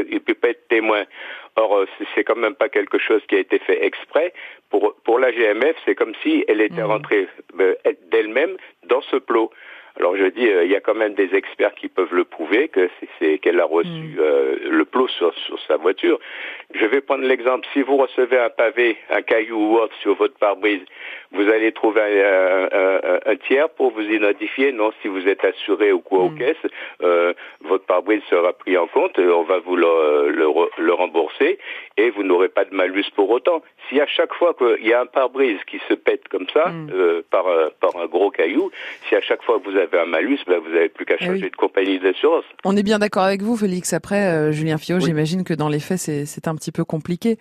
il 0.09 0.19
peut 0.21 0.33
pas 0.33 0.49
être 0.49 0.67
témoin. 0.67 1.03
Or, 1.57 1.77
euh, 1.79 1.85
c'est- 2.15 2.23
quand 2.23 2.37
même 2.37 2.55
pas 2.55 2.69
quelque 2.69 2.97
chose 2.97 3.21
qui 3.27 3.35
a 3.35 3.39
été 3.39 3.59
fait 3.59 3.85
exprès. 3.85 4.33
Pour 4.69 4.95
pour 5.03 5.19
la 5.19 5.31
GMF, 5.31 5.75
c'est 5.85 5.95
comme 5.95 6.13
si 6.23 6.45
elle 6.47 6.61
était 6.61 6.81
Mhm. 6.81 6.91
rentrée 6.91 7.27
euh, 7.59 7.75
d'elle-même 8.11 8.55
dans 8.85 9.01
ce 9.01 9.17
plot. 9.17 9.51
Alors 9.97 10.15
je 10.15 10.25
dis, 10.25 10.47
euh, 10.47 10.63
il 10.65 10.71
y 10.71 10.75
a 10.75 10.79
quand 10.79 10.95
même 10.95 11.13
des 11.13 11.33
experts 11.35 11.73
qui 11.75 11.87
peuvent 11.89 12.13
le 12.13 12.23
prouver 12.23 12.67
que 12.69 12.89
c'est- 13.19 13.37
qu'elle 13.39 13.59
a 13.59 13.65
reçu 13.65 13.89
Mm. 13.89 14.15
euh, 14.19 14.55
le 14.69 14.85
plot 14.85 15.07
sur, 15.09 15.33
sur 15.45 15.59
sa 15.67 15.77
voiture. 15.77 16.19
Je 16.73 16.85
vais 16.85 17.01
prendre 17.01 17.23
l'exemple. 17.25 17.67
Si 17.73 17.81
vous 17.81 17.97
recevez 17.97 18.37
un 18.39 18.49
pavé, 18.49 18.97
un 19.09 19.21
caillou 19.21 19.57
ou 19.57 19.77
autre 19.77 19.93
sur 20.01 20.15
votre 20.15 20.35
pare-brise, 20.37 20.81
vous 21.31 21.47
allez 21.49 21.71
trouver 21.71 22.01
un, 22.01 22.69
un- 22.71 23.19
un- 23.25 23.35
tiers 23.47 23.69
pour 23.69 23.91
vous 23.91 24.01
identifier. 24.09 24.71
Non, 24.71 24.91
si 25.01 25.07
vous 25.07 25.27
êtes 25.27 25.43
assuré 25.43 25.91
ou 25.91 25.99
quoi 25.99 26.19
aux 26.19 26.29
Mm. 26.29 26.37
caisses, 26.39 26.71
euh, 27.03 27.33
votre 27.61 27.85
pare-brise 27.85 28.21
sera 28.29 28.53
pris 28.53 28.77
en 28.77 28.87
compte. 28.87 29.17
et 29.19 29.25
On 29.27 29.43
va 29.43 29.59
vous 29.59 29.75
le, 29.75 30.29
le 30.29 30.47
le 30.77 30.93
rembourser 30.93 31.59
et 31.97 32.09
vous 32.11 32.23
n'aurez 32.23 32.49
pas 32.49 32.65
de 32.65 32.73
malus 32.73 33.05
pour 33.15 33.29
autant. 33.29 33.61
Si 33.89 33.99
à 33.99 34.07
chaque 34.07 34.33
fois 34.35 34.53
qu'il 34.53 34.87
y 34.87 34.93
a 34.93 35.01
un 35.01 35.05
pare-brise 35.05 35.59
qui 35.67 35.79
se 35.89 35.93
pète 35.93 36.27
comme 36.29 36.45
ça 36.53 36.69
Mm. 36.69 36.89
euh, 36.93 37.21
par, 37.29 37.47
euh, 37.47 37.69
par 37.81 37.95
un 38.01 38.05
gros 38.05 38.29
caillou, 38.31 38.71
si 39.09 39.15
à 39.15 39.21
chaque 39.21 39.43
fois 39.43 39.59
vous 39.63 39.75
avez 39.75 39.99
un 39.99 40.05
malus, 40.05 40.39
ben 40.47 40.59
vous 40.59 40.69
n'avez 40.71 40.89
plus 40.89 41.05
qu'à 41.05 41.15
Eh 41.19 41.25
changer 41.25 41.43
oui. 41.45 41.49
de 41.51 41.55
compagnie 41.55 41.99
d'assurance. 41.99 42.45
On 42.63 42.77
est 42.77 42.83
bien 42.83 42.99
d'accord 42.99 43.23
avec 43.23 43.41
vous, 43.41 43.57
Félix. 43.57 43.93
Après, 43.93 44.27
euh, 44.27 44.51
Julien 44.51 44.77
Fillot, 44.77 44.97
Oui. 44.99 45.03
j'imagine 45.05 45.43
que 45.43 45.53
dans 45.53 45.69
les 45.69 45.79
faits, 45.79 45.97
c'est 45.97 46.25
c'est 46.25 46.47
un 46.47 46.55
petit 46.55 46.71
peu 46.71 46.85
compliqué. 46.85 47.37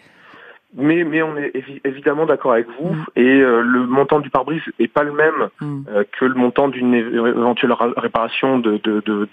Mais 0.77 1.03
mais 1.03 1.21
on 1.21 1.37
est 1.37 1.51
évi- 1.57 1.81
évidemment 1.85 2.27
d'accord 2.27 2.53
avec 2.53 2.69
vous 2.79 2.95
Mm. 2.95 3.05
et 3.17 3.41
euh, 3.41 3.61
le 3.61 3.81
montant 3.87 4.21
du 4.21 4.31
pare-brise 4.31 4.63
est 4.79 4.87
pas 4.87 5.03
le 5.03 5.11
même 5.13 5.49
euh, 5.89 6.05
que 6.19 6.25
le 6.25 6.35
montant 6.35 6.69
d'une 6.69 6.95
éventuelle 6.95 7.73
ra- 7.73 7.93
réparation 7.97 8.59
de 8.61 8.77
de 8.79 9.01
de. 9.07 9.27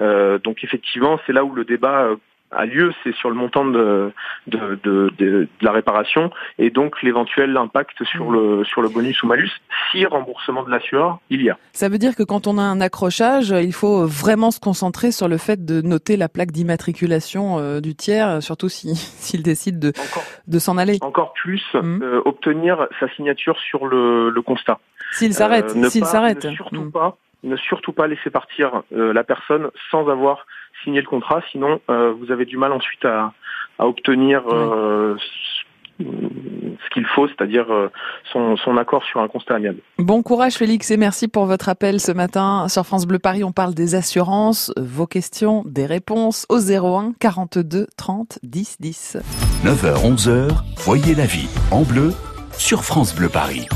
Euh, 0.00 0.38
donc 0.38 0.62
effectivement, 0.62 1.18
c'est 1.26 1.32
là 1.32 1.42
où 1.44 1.54
le 1.54 1.64
débat 1.64 2.02
euh, 2.04 2.16
a 2.52 2.64
lieu, 2.66 2.92
c'est 3.02 3.14
sur 3.16 3.28
le 3.28 3.34
montant 3.36 3.64
de 3.64 4.12
de, 4.46 4.78
de, 4.84 5.10
de, 5.18 5.28
de 5.40 5.48
la 5.60 5.72
réparation 5.72 6.30
et 6.58 6.70
donc 6.70 7.02
l'éventuel 7.02 7.56
impact 7.56 8.04
sur 8.04 8.30
le 8.30 8.64
sur 8.64 8.82
le 8.82 8.88
bonus 8.88 9.22
ou 9.22 9.26
malus. 9.26 9.50
Si 9.92 10.04
remboursement 10.06 10.62
de 10.62 10.70
l'assureur, 10.70 11.18
il 11.30 11.42
y 11.42 11.50
a. 11.50 11.58
Ça 11.72 11.88
veut 11.88 11.98
dire 11.98 12.14
que 12.16 12.22
quand 12.22 12.46
on 12.46 12.58
a 12.58 12.62
un 12.62 12.80
accrochage, 12.80 13.50
il 13.50 13.72
faut 13.72 14.06
vraiment 14.06 14.50
se 14.50 14.60
concentrer 14.60 15.10
sur 15.10 15.28
le 15.28 15.36
fait 15.38 15.64
de 15.64 15.80
noter 15.82 16.16
la 16.16 16.28
plaque 16.28 16.52
d'immatriculation 16.52 17.58
euh, 17.58 17.80
du 17.80 17.94
tiers, 17.94 18.42
surtout 18.42 18.68
si 18.68 18.94
s'il 18.96 19.42
décide 19.42 19.78
de, 19.78 19.88
Encore 19.88 20.24
de 20.46 20.58
s'en 20.58 20.78
aller. 20.78 20.98
encore 21.02 21.32
plus 21.34 21.62
Mm. 21.74 22.02
euh, 22.02 22.22
obtenir 22.24 22.86
sa 23.00 23.08
signature 23.14 23.58
sur 23.58 23.86
le, 23.86 24.30
le 24.30 24.42
constat. 24.42 24.78
S'il 25.12 25.34
s'arrête, 25.34 25.72
Euh, 25.76 25.88
s'il 25.88 26.04
s'arrête. 26.06 26.44
Ne 26.44 26.50
surtout 26.52 26.82
Hmm. 26.82 26.90
pas, 26.92 27.16
ne 27.42 27.56
surtout 27.56 27.92
pas 27.92 28.06
laisser 28.06 28.30
partir 28.30 28.82
euh, 28.92 29.12
la 29.12 29.24
personne 29.24 29.68
sans 29.90 30.08
avoir 30.08 30.46
signé 30.86 31.00
le 31.00 31.06
contrat, 31.06 31.42
sinon 31.50 31.80
euh, 31.90 32.12
vous 32.12 32.30
avez 32.30 32.46
du 32.46 32.56
mal 32.56 32.72
ensuite 32.72 33.04
à, 33.04 33.32
à 33.78 33.86
obtenir 33.86 34.42
euh, 34.48 35.16
ce 35.18 35.56
ce 35.98 36.90
qu'il 36.92 37.06
faut, 37.06 37.26
c'est-à-dire 37.28 37.72
euh, 37.72 37.90
son, 38.32 38.56
son 38.56 38.76
accord 38.76 39.02
sur 39.04 39.20
un 39.20 39.28
constat 39.28 39.54
amiable. 39.54 39.78
Bon 39.98 40.22
courage 40.22 40.54
Félix 40.54 40.90
et 40.90 40.96
merci 40.96 41.26
pour 41.26 41.46
votre 41.46 41.68
appel 41.68 42.00
ce 42.00 42.12
matin. 42.12 42.68
Sur 42.68 42.84
France 42.84 43.06
Bleu 43.06 43.18
Paris, 43.18 43.44
on 43.44 43.52
parle 43.52 43.74
des 43.74 43.94
assurances, 43.94 44.72
vos 44.76 45.06
questions, 45.06 45.62
des 45.66 45.86
réponses 45.86 46.46
au 46.50 46.58
01 46.58 47.12
42 47.18 47.86
30 47.96 48.38
10 48.42 48.76
10. 48.80 49.18
9h, 49.64 50.16
11h, 50.16 50.50
voyez 50.84 51.14
la 51.14 51.26
vie 51.26 51.48
en 51.70 51.82
bleu 51.82 52.12
sur 52.52 52.84
France 52.84 53.14
Bleu 53.14 53.28
Paris. 53.28 53.66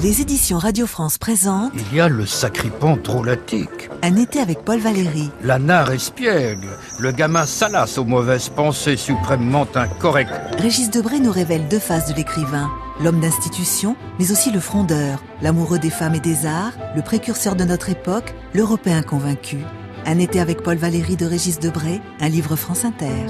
Les 0.00 0.20
éditions 0.20 0.58
Radio 0.58 0.86
France 0.86 1.18
présentent 1.18 1.72
Il 1.74 1.96
y 1.96 2.00
a 2.00 2.08
le 2.08 2.24
sacripant 2.24 2.96
drôlatique, 2.96 3.90
Un 4.02 4.14
été 4.14 4.38
avec 4.38 4.64
Paul 4.64 4.78
Valéry. 4.78 5.28
la 5.42 5.58
nare 5.58 5.90
espiègle, 5.90 6.68
le 7.00 7.10
gamin 7.10 7.44
salace 7.46 7.98
aux 7.98 8.04
mauvaises 8.04 8.48
pensées 8.48 8.96
suprêmement 8.96 9.66
incorrectes. 9.74 10.30
Régis 10.58 10.90
Debray 10.90 11.18
nous 11.18 11.32
révèle 11.32 11.66
deux 11.66 11.80
faces 11.80 12.08
de 12.08 12.14
l'écrivain. 12.14 12.70
L'homme 13.02 13.18
d'institution, 13.18 13.96
mais 14.20 14.30
aussi 14.30 14.52
le 14.52 14.60
frondeur, 14.60 15.20
l'amoureux 15.42 15.80
des 15.80 15.90
femmes 15.90 16.14
et 16.14 16.20
des 16.20 16.46
arts, 16.46 16.74
le 16.94 17.02
précurseur 17.02 17.56
de 17.56 17.64
notre 17.64 17.88
époque, 17.90 18.34
l'Européen 18.54 19.02
convaincu. 19.02 19.58
Un 20.06 20.20
été 20.20 20.38
avec 20.38 20.62
Paul 20.62 20.76
Valéry 20.76 21.16
de 21.16 21.26
Régis 21.26 21.58
Debray, 21.58 22.00
un 22.20 22.28
livre 22.28 22.54
France 22.54 22.84
Inter. 22.84 23.26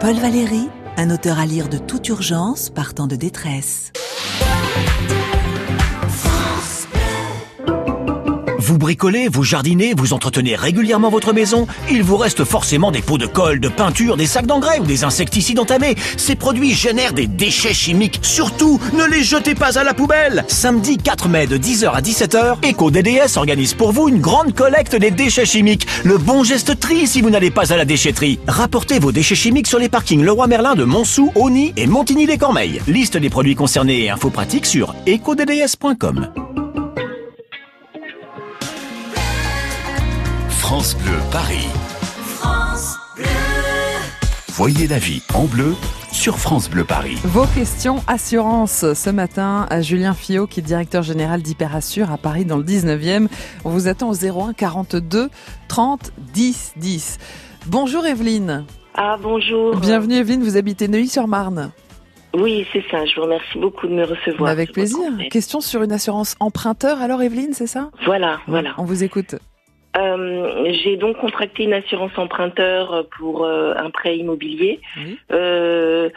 Paul 0.00 0.14
Valéry, 0.14 0.70
un 0.96 1.10
auteur 1.10 1.38
à 1.38 1.44
lire 1.44 1.68
de 1.68 1.76
toute 1.76 2.08
urgence, 2.08 2.70
partant 2.70 3.06
de 3.06 3.16
détresse. 3.16 3.92
Vous 8.68 8.76
bricolez, 8.76 9.28
vous 9.32 9.44
jardinez, 9.44 9.94
vous 9.96 10.12
entretenez 10.12 10.54
régulièrement 10.54 11.08
votre 11.08 11.32
maison, 11.32 11.66
il 11.90 12.02
vous 12.02 12.18
reste 12.18 12.44
forcément 12.44 12.90
des 12.90 13.00
pots 13.00 13.16
de 13.16 13.24
colle, 13.24 13.60
de 13.60 13.70
peinture, 13.70 14.18
des 14.18 14.26
sacs 14.26 14.44
d'engrais 14.44 14.78
ou 14.78 14.84
des 14.84 15.04
insecticides 15.04 15.58
entamés. 15.58 15.94
Ces 16.18 16.34
produits 16.34 16.74
génèrent 16.74 17.14
des 17.14 17.26
déchets 17.26 17.72
chimiques. 17.72 18.18
Surtout, 18.20 18.78
ne 18.92 19.06
les 19.06 19.22
jetez 19.22 19.54
pas 19.54 19.78
à 19.78 19.84
la 19.84 19.94
poubelle. 19.94 20.44
Samedi 20.48 20.98
4 20.98 21.30
mai 21.30 21.46
de 21.46 21.56
10h 21.56 21.92
à 21.92 22.02
17h, 22.02 22.70
EcoDDS 22.70 23.38
organise 23.38 23.72
pour 23.72 23.92
vous 23.92 24.10
une 24.10 24.20
grande 24.20 24.54
collecte 24.54 24.94
des 24.94 25.12
déchets 25.12 25.46
chimiques. 25.46 25.86
Le 26.04 26.18
bon 26.18 26.44
geste 26.44 26.78
tri 26.78 27.06
si 27.06 27.22
vous 27.22 27.30
n'allez 27.30 27.50
pas 27.50 27.72
à 27.72 27.76
la 27.78 27.86
déchetterie. 27.86 28.38
Rapportez 28.46 28.98
vos 28.98 29.12
déchets 29.12 29.34
chimiques 29.34 29.66
sur 29.66 29.78
les 29.78 29.88
parkings 29.88 30.22
Leroy 30.22 30.46
Merlin 30.46 30.74
de 30.74 30.84
Montsou, 30.84 31.32
Auny 31.36 31.72
et 31.78 31.86
Montigny-les-Cormeilles. 31.86 32.82
Liste 32.86 33.16
des 33.16 33.30
produits 33.30 33.54
concernés 33.54 34.04
et 34.04 34.10
infos 34.10 34.28
pratiques 34.28 34.66
sur 34.66 34.94
ecodds.com. 35.06 36.28
France 40.68 40.98
Bleu 40.98 41.16
Paris. 41.32 41.66
Voyez 44.48 44.86
la 44.86 44.98
vie 44.98 45.22
en 45.32 45.46
bleu 45.46 45.74
sur 46.12 46.36
France 46.36 46.68
Bleu 46.68 46.84
Paris. 46.84 47.16
Vos 47.24 47.46
questions 47.46 48.02
assurance 48.06 48.92
ce 48.92 49.08
matin 49.08 49.66
à 49.70 49.80
Julien 49.80 50.12
Fillot 50.12 50.46
qui 50.46 50.60
est 50.60 50.62
directeur 50.62 51.02
général 51.02 51.40
d'Hyperassure 51.40 52.12
à 52.12 52.18
Paris 52.18 52.44
dans 52.44 52.58
le 52.58 52.64
19e. 52.64 53.28
On 53.64 53.70
vous 53.70 53.88
attend 53.88 54.10
au 54.10 54.14
01 54.14 54.52
42 54.52 55.30
30 55.68 56.12
10 56.34 56.74
10. 56.76 57.18
Bonjour 57.68 58.04
Evelyne. 58.04 58.66
Ah 58.92 59.16
bonjour. 59.18 59.74
Bienvenue 59.76 60.16
Evelyne, 60.16 60.42
vous 60.42 60.58
habitez 60.58 60.86
Neuilly-sur-Marne. 60.86 61.70
Oui, 62.34 62.66
c'est 62.74 62.84
ça. 62.90 63.06
Je 63.06 63.14
vous 63.14 63.22
remercie 63.22 63.58
beaucoup 63.58 63.86
de 63.86 63.94
me 63.94 64.04
recevoir. 64.04 64.50
Avec 64.50 64.72
plaisir. 64.72 64.98
Question 65.30 65.62
sur 65.62 65.82
une 65.82 65.92
assurance 65.92 66.36
emprunteur 66.40 67.00
alors 67.00 67.22
Evelyne, 67.22 67.54
c'est 67.54 67.66
ça? 67.66 67.88
Voilà, 68.04 68.40
voilà. 68.46 68.74
On 68.76 68.84
vous 68.84 69.02
écoute. 69.02 69.36
Euh, 69.98 70.70
j'ai 70.82 70.96
donc 70.96 71.16
contracté 71.18 71.64
une 71.64 71.72
assurance 71.72 72.16
emprunteur 72.16 73.06
pour 73.18 73.44
euh, 73.44 73.74
un 73.76 73.90
prêt 73.90 74.16
immobilier. 74.16 74.80
Euh, 75.32 76.08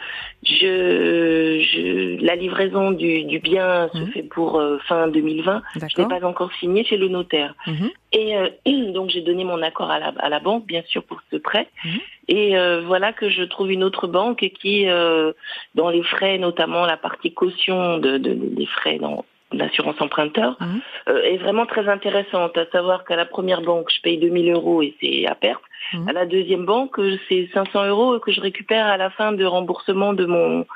je, 0.44 1.60
je, 1.62 2.24
la 2.24 2.36
livraison 2.36 2.92
du, 2.92 3.24
du 3.24 3.38
bien 3.40 3.88
se 3.92 3.98
Mhm. 3.98 4.10
fait 4.12 4.22
pour 4.22 4.58
euh, 4.60 4.78
fin 4.88 5.08
2020. 5.08 5.62
Je 5.74 6.00
n'ai 6.00 6.08
pas 6.08 6.24
encore 6.26 6.52
signé 6.60 6.84
chez 6.84 6.96
le 6.96 7.08
notaire. 7.08 7.54
Mhm. 7.66 7.90
Et 8.12 8.36
euh, 8.36 8.48
donc 8.92 9.10
j'ai 9.10 9.22
donné 9.22 9.44
mon 9.44 9.60
accord 9.62 9.90
à 9.90 9.98
la, 9.98 10.12
à 10.18 10.28
la 10.28 10.38
banque, 10.40 10.66
bien 10.66 10.82
sûr, 10.86 11.02
pour 11.04 11.20
ce 11.30 11.36
prêt. 11.36 11.68
Mhm. 11.84 12.00
Et 12.28 12.56
euh, 12.56 12.82
voilà 12.86 13.12
que 13.12 13.28
je 13.28 13.42
trouve 13.42 13.72
une 13.72 13.82
autre 13.84 14.06
banque 14.06 14.48
qui, 14.60 14.88
euh, 14.88 15.32
dans 15.74 15.90
les 15.90 16.04
frais, 16.04 16.38
notamment 16.38 16.86
la 16.86 16.96
partie 16.96 17.32
caution 17.34 17.98
de, 17.98 18.16
de- 18.18 18.34
des 18.34 18.66
frais 18.66 18.98
dans 18.98 19.24
l'assurance 19.54 20.00
emprunteur, 20.00 20.56
Mhm. 20.60 20.80
euh, 21.08 21.22
est 21.22 21.36
vraiment 21.38 21.66
très 21.66 21.88
intéressante. 21.88 22.56
À 22.56 22.66
savoir 22.66 23.04
qu'à 23.04 23.16
la 23.16 23.24
première 23.24 23.62
banque, 23.62 23.90
je 23.94 24.00
paye 24.00 24.18
2000 24.18 24.50
euros 24.52 24.82
et 24.82 24.94
c'est 25.00 25.26
à 25.26 25.34
perte. 25.34 25.62
Mhm. 25.94 26.08
À 26.08 26.12
la 26.12 26.26
deuxième 26.26 26.64
banque, 26.64 26.98
c'est 27.28 27.48
500 27.52 27.86
euros 27.86 28.18
que 28.18 28.32
je 28.32 28.40
récupère 28.40 28.86
à 28.86 28.96
la 28.96 29.10
fin 29.10 29.32
de 29.32 29.44
remboursement 29.44 30.12
de 30.12 30.24
mon 30.26 30.66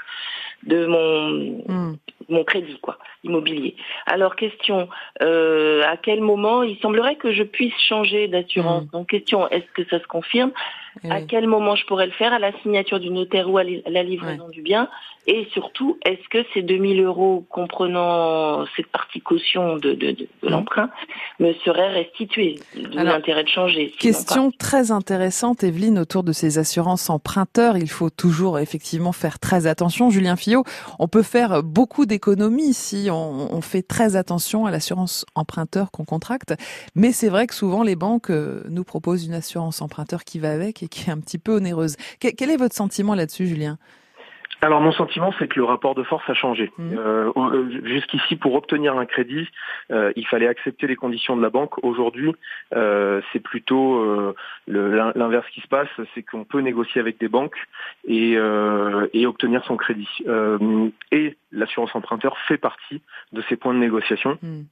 de 0.65 0.87
mon 0.87 1.31
Hmm. 1.69 1.95
Mon 2.29 2.45
crédit 2.45 2.79
quoi 2.81 2.99
immobilier. 3.25 3.75
Alors 4.07 4.37
question 4.37 4.89
euh, 5.23 5.83
à 5.87 5.97
quel 5.97 6.21
moment 6.21 6.63
il 6.63 6.79
semblerait 6.79 7.17
que 7.17 7.33
je 7.33 7.43
puisse 7.43 7.75
changer 7.89 8.29
d'assurance. 8.29 8.85
Mm. 8.85 8.91
Donc 8.93 9.09
question 9.09 9.49
est-ce 9.51 9.71
que 9.75 9.85
ça 9.89 10.01
se 10.01 10.07
confirme 10.07 10.53
Eh 11.05 11.11
À 11.11 11.23
quel 11.23 11.47
moment 11.47 11.75
je 11.77 11.85
pourrais 11.87 12.07
le 12.07 12.13
faire 12.13 12.33
À 12.33 12.39
la 12.39 12.53
signature 12.63 13.01
du 13.01 13.11
notaire 13.11 13.51
ou 13.51 13.59
à 13.59 13.65
la 13.65 14.03
livraison 14.03 14.49
du 14.49 14.63
bien 14.63 14.89
Et 15.27 15.49
surtout 15.53 15.99
est-ce 16.05 16.29
que 16.29 16.47
ces 16.55 16.63
2000 16.63 17.03
euros 17.03 17.45
comprenant 17.51 18.65
cette 18.77 18.89
partie 18.89 19.21
caution 19.21 19.77
de 19.77 19.95
de, 19.95 20.13
de, 20.13 20.29
de 20.43 20.47
Mm. 20.47 20.51
l'emprunt 20.51 20.91
me 21.41 21.53
seraient 21.65 21.93
restitués 21.93 22.59
D'où 22.75 22.99
l'intérêt 22.99 23.45
de 23.45 23.49
changer. 23.49 23.93
Question 23.99 24.51
très 24.51 24.91
intéressante, 24.91 25.65
Evelyne, 25.65 25.99
autour 25.99 26.23
de 26.23 26.33
ces 26.33 26.59
assurances 26.59 27.11
emprunteurs. 27.11 27.77
Il 27.77 27.91
faut 27.91 28.11
toujours 28.11 28.59
effectivement 28.59 29.13
faire 29.13 29.39
très 29.39 29.67
attention. 29.67 30.11
Julien 30.11 30.37
Fillot, 30.37 30.65
on 30.99 31.09
peut 31.09 31.23
faire 31.23 31.63
beaucoup 31.63 32.07
d'économies 32.17 32.73
si 32.73 33.09
on, 33.11 33.55
on 33.55 33.61
fait 33.61 33.83
très 33.83 34.17
attention 34.17 34.65
à 34.67 34.71
l'assurance 34.71 35.25
emprunteur 35.35 35.91
qu'on 35.91 36.05
contracte. 36.05 36.55
Mais 36.95 37.13
c'est 37.13 37.29
vrai 37.29 37.47
que 37.47 37.55
souvent 37.55 37.83
les 37.83 37.95
banques 37.97 38.31
euh, 38.31 38.63
nous 38.71 38.85
proposent 38.85 39.27
une 39.27 39.35
assurance 39.35 39.83
emprunteur 39.83 40.25
qui 40.25 40.39
va 40.39 40.51
avec 40.53 40.83
et 40.83 40.89
qui 40.89 41.09
est 41.09 41.13
un 41.13 41.19
petit 41.21 41.39
peu 41.39 41.57
onéreuse. 41.57 41.97
Que- 42.21 42.29
quel 42.35 42.51
est 42.51 42.57
votre 42.57 42.75
sentiment 42.75 43.15
là-dessus, 43.15 43.47
Julien? 43.47 43.79
Alors 44.63 44.81
mon 44.81 44.93
sentiment, 44.93 45.35
c'est 45.39 45.49
que 45.49 45.59
le 45.59 45.65
rapport 45.65 45.95
de 45.95 46.03
force 46.03 46.29
a 46.29 46.35
changé. 46.35 46.73
Mhm. 46.79 46.99
Euh, 46.99 47.33
euh, 47.37 47.81
Jusqu'ici, 47.85 48.37
pour 48.37 48.55
obtenir 48.55 48.97
un 48.97 49.05
crédit, 49.05 49.49
euh, 49.91 50.13
il 50.17 50.27
fallait 50.27 50.49
accepter 50.49 50.87
les 50.87 50.97
conditions 50.97 51.37
de 51.37 51.43
la 51.43 51.51
banque. 51.51 51.83
Aujourd'hui, 51.85 52.35
euh, 52.75 53.21
c'est 53.33 53.41
plutôt 53.41 53.99
euh, 53.99 54.35
l'inverse 54.67 55.47
qui 55.51 55.61
se 55.61 55.69
passe, 55.69 55.89
c'est 56.15 56.23
qu'on 56.23 56.45
peut 56.45 56.61
négocier 56.61 57.01
avec 57.01 57.19
des 57.19 57.29
banques 57.29 57.57
et, 58.07 58.35
euh, 58.37 59.07
et 59.13 59.27
obtenir 59.27 59.65
son 59.65 59.77
crédit. 59.77 60.09
Euh, 60.27 60.89
et 61.13 61.37
l'assurance 61.53 61.95
emprunteur 61.95 62.37
fait 62.49 62.59
partie 62.59 63.03
de 63.33 63.43
ces 63.49 63.57
points 63.57 63.75
de 63.75 63.79
négociation. 63.79 64.39
Hmm. 64.43 64.63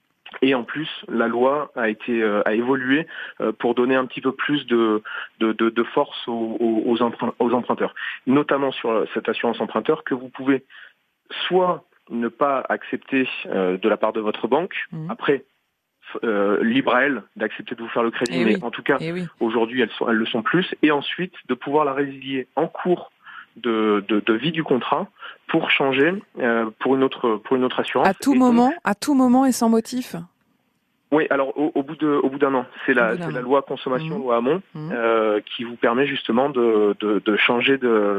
Et 0.43 0.55
en 0.55 0.65
plus, 0.65 0.89
la 1.09 1.29
loi 1.29 1.71
a 1.77 1.89
été 1.89 2.23
euh, 2.23 2.43
a 2.47 2.55
évolué 2.55 3.07
euh, 3.41 3.53
pour 3.53 3.75
donner 3.75 3.95
un 3.95 4.07
petit 4.07 4.21
peu 4.21 4.33
plus 4.33 4.67
de 4.67 5.03
de, 5.41 5.53
de, 5.53 5.71
de 5.71 5.83
force 5.83 6.27
aux, 6.29 6.57
aux, 6.61 6.83
aux 6.87 6.99
emprunt- 7.03 7.35
aux 7.39 7.53
emprunteurs, 7.53 7.95
notamment 8.27 8.73
sur 8.73 8.91
euh, 8.91 9.05
cette 9.15 9.29
assurance 9.29 9.61
emprunteur 9.61 10.05
que 10.05 10.15
vous 10.15 10.29
pouvez 10.29 10.65
soit 11.49 11.85
ne 12.11 12.29
pas 12.29 12.65
accepter 12.69 13.27
euh, 13.47 13.77
de 13.79 13.89
la 13.89 13.97
part 13.97 14.13
de 14.13 14.21
votre 14.21 14.47
banque. 14.49 14.75
Mhm. 14.93 15.11
Après, 15.11 15.45
euh, 16.23 16.63
libre 16.63 16.95
à 16.95 17.05
elle 17.05 17.23
d'accepter 17.37 17.75
de 17.75 17.83
vous 17.83 17.89
faire 17.89 18.03
le 18.03 18.11
crédit, 18.11 18.37
Eh 18.41 18.45
mais 18.45 18.57
oui. 18.57 18.63
en 18.63 18.71
tout 18.71 18.83
cas 18.83 18.99
Eh 19.01 19.11
oui. 19.11 19.27
aujourd'hui 19.41 19.81
elles 19.81 19.91
sont 19.93 20.09
elles 20.09 20.17
le 20.17 20.27
sont 20.27 20.43
plus. 20.43 20.75
Et 20.83 20.91
ensuite 20.91 21.35
de 21.49 21.55
pouvoir 21.55 21.85
la 21.87 21.95
résilier 21.95 22.47
en 22.57 22.67
cours 22.69 23.11
de, 23.57 24.05
de, 24.09 24.21
de 24.21 24.33
vie 24.35 24.53
du 24.53 24.65
contrat 24.65 25.07
pour 25.49 25.71
changer 25.71 26.13
euh, 26.41 26.71
pour 26.81 26.95
une 26.97 27.03
autre 27.05 27.37
pour 27.45 27.57
une 27.57 27.65
autre 27.65 27.81
assurance. 27.81 28.09
À 28.09 28.15
tout 28.15 28.35
Et 28.35 28.39
donc, 28.39 28.47
moment, 28.49 28.73
à 28.85 28.95
tout 28.95 29.15
moment 29.15 29.45
et 29.47 29.53
sans 29.53 29.69
motif? 29.69 30.17
oui, 31.13 31.27
alors 31.31 31.57
au, 31.57 31.71
au 31.77 31.83
bout 31.85 31.95
de 31.97 32.09
au 32.09 32.29
bout 32.29 32.39
d'un 32.39 32.55
an, 32.55 32.67
c'est 32.87 32.95
la 32.95 33.17
c'est 33.17 33.31
loi 33.41 33.63
consommation 33.63 34.17
Mhm. 34.17 34.23
loi 34.23 34.37
Hamon 34.37 34.63
Mhm. 34.75 34.91
euh, 34.93 35.41
qui 35.55 35.63
vous 35.65 35.77
permet 35.77 36.07
justement 36.07 36.49
de 36.51 36.97
de, 37.01 37.23
de 37.25 37.37
changer 37.37 37.79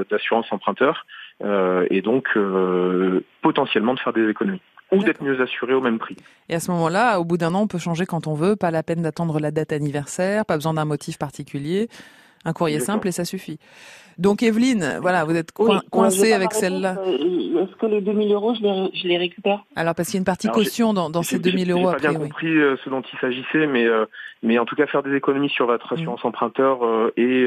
d'assurance 0.10 0.46
emprunteur 0.52 1.06
euh, 1.44 1.86
et 1.90 2.02
donc 2.02 2.30
potentiellement 3.42 3.94
de 3.94 4.00
faire 4.00 4.14
des 4.14 4.30
économies 4.30 4.62
ou 4.92 5.04
d'être 5.04 5.22
mieux 5.24 5.42
assuré 5.42 5.74
au 5.74 5.82
même 5.82 5.98
prix. 5.98 6.16
Et 6.48 6.56
à 6.56 6.60
ce 6.60 6.70
moment-là, 6.72 7.20
au 7.20 7.26
bout 7.26 7.38
d'un 7.38 7.54
an, 7.56 7.62
on 7.64 7.68
peut 7.68 7.80
changer 7.80 8.06
quand 8.06 8.28
on 8.28 8.36
veut, 8.36 8.56
pas 8.56 8.70
la 8.72 8.84
peine 8.84 9.02
d'attendre 9.02 9.40
la 9.40 9.50
date 9.52 9.74
anniversaire, 9.74 10.46
pas 10.46 10.56
besoin 10.56 10.76
d'un 10.76 10.86
motif 10.86 11.18
particulier, 11.18 11.90
un 12.46 12.54
courrier 12.54 12.80
simple 12.80 13.08
et 13.08 13.12
ça 13.12 13.26
suffit. 13.26 13.60
Donc 14.18 14.44
Evelyne, 14.44 15.00
voilà, 15.02 15.26
vous 15.26 15.36
êtes 15.36 15.50
Oui, 15.60 15.66
coin- 15.66 15.82
j'ai 15.84 15.90
coincée 15.90 16.34
avec 16.34 16.54
celle-là. 16.54 16.96
Euh, 17.06 17.64
Est-ce 17.64 17.76
que 17.76 17.86
les 17.86 18.00
2000 18.00 18.32
euros, 18.32 18.54
je 18.56 18.62
les, 18.62 18.90
je 18.94 19.08
les 19.10 19.18
récupère? 19.18 19.66
Alors 19.76 19.94
parce 19.94 20.08
qu'il 20.08 20.16
y 20.16 20.20
a 20.20 20.22
une 20.22 20.26
partie 20.26 20.48
Alors, 20.48 20.56
caution 20.56 20.94
dans, 20.94 21.10
dans 21.10 21.22
ces 21.22 21.36
J'ai- 21.36 21.42
2000 21.42 21.66
j'ai- 21.66 21.72
euros 21.74 21.88
J'ai 21.90 21.94
pas 21.96 22.00
bien 22.00 22.10
priori. 22.12 22.30
compris 22.30 22.48
euh, 22.58 22.78
ce 22.86 22.90
dont 22.90 23.02
il 23.02 23.20
s'agissait, 23.20 23.68
mais 23.68 23.86
euh, 23.86 24.06
mais 24.42 24.58
en 24.58 24.64
tout 24.64 24.76
cas 24.78 24.88
faire 24.88 25.04
des 25.04 25.14
économies 25.16 25.50
sur 25.50 25.66
votre 25.66 25.92
assurance 25.92 26.24
emprunteur 26.24 26.86
euh, 26.86 27.12
et, 27.18 27.46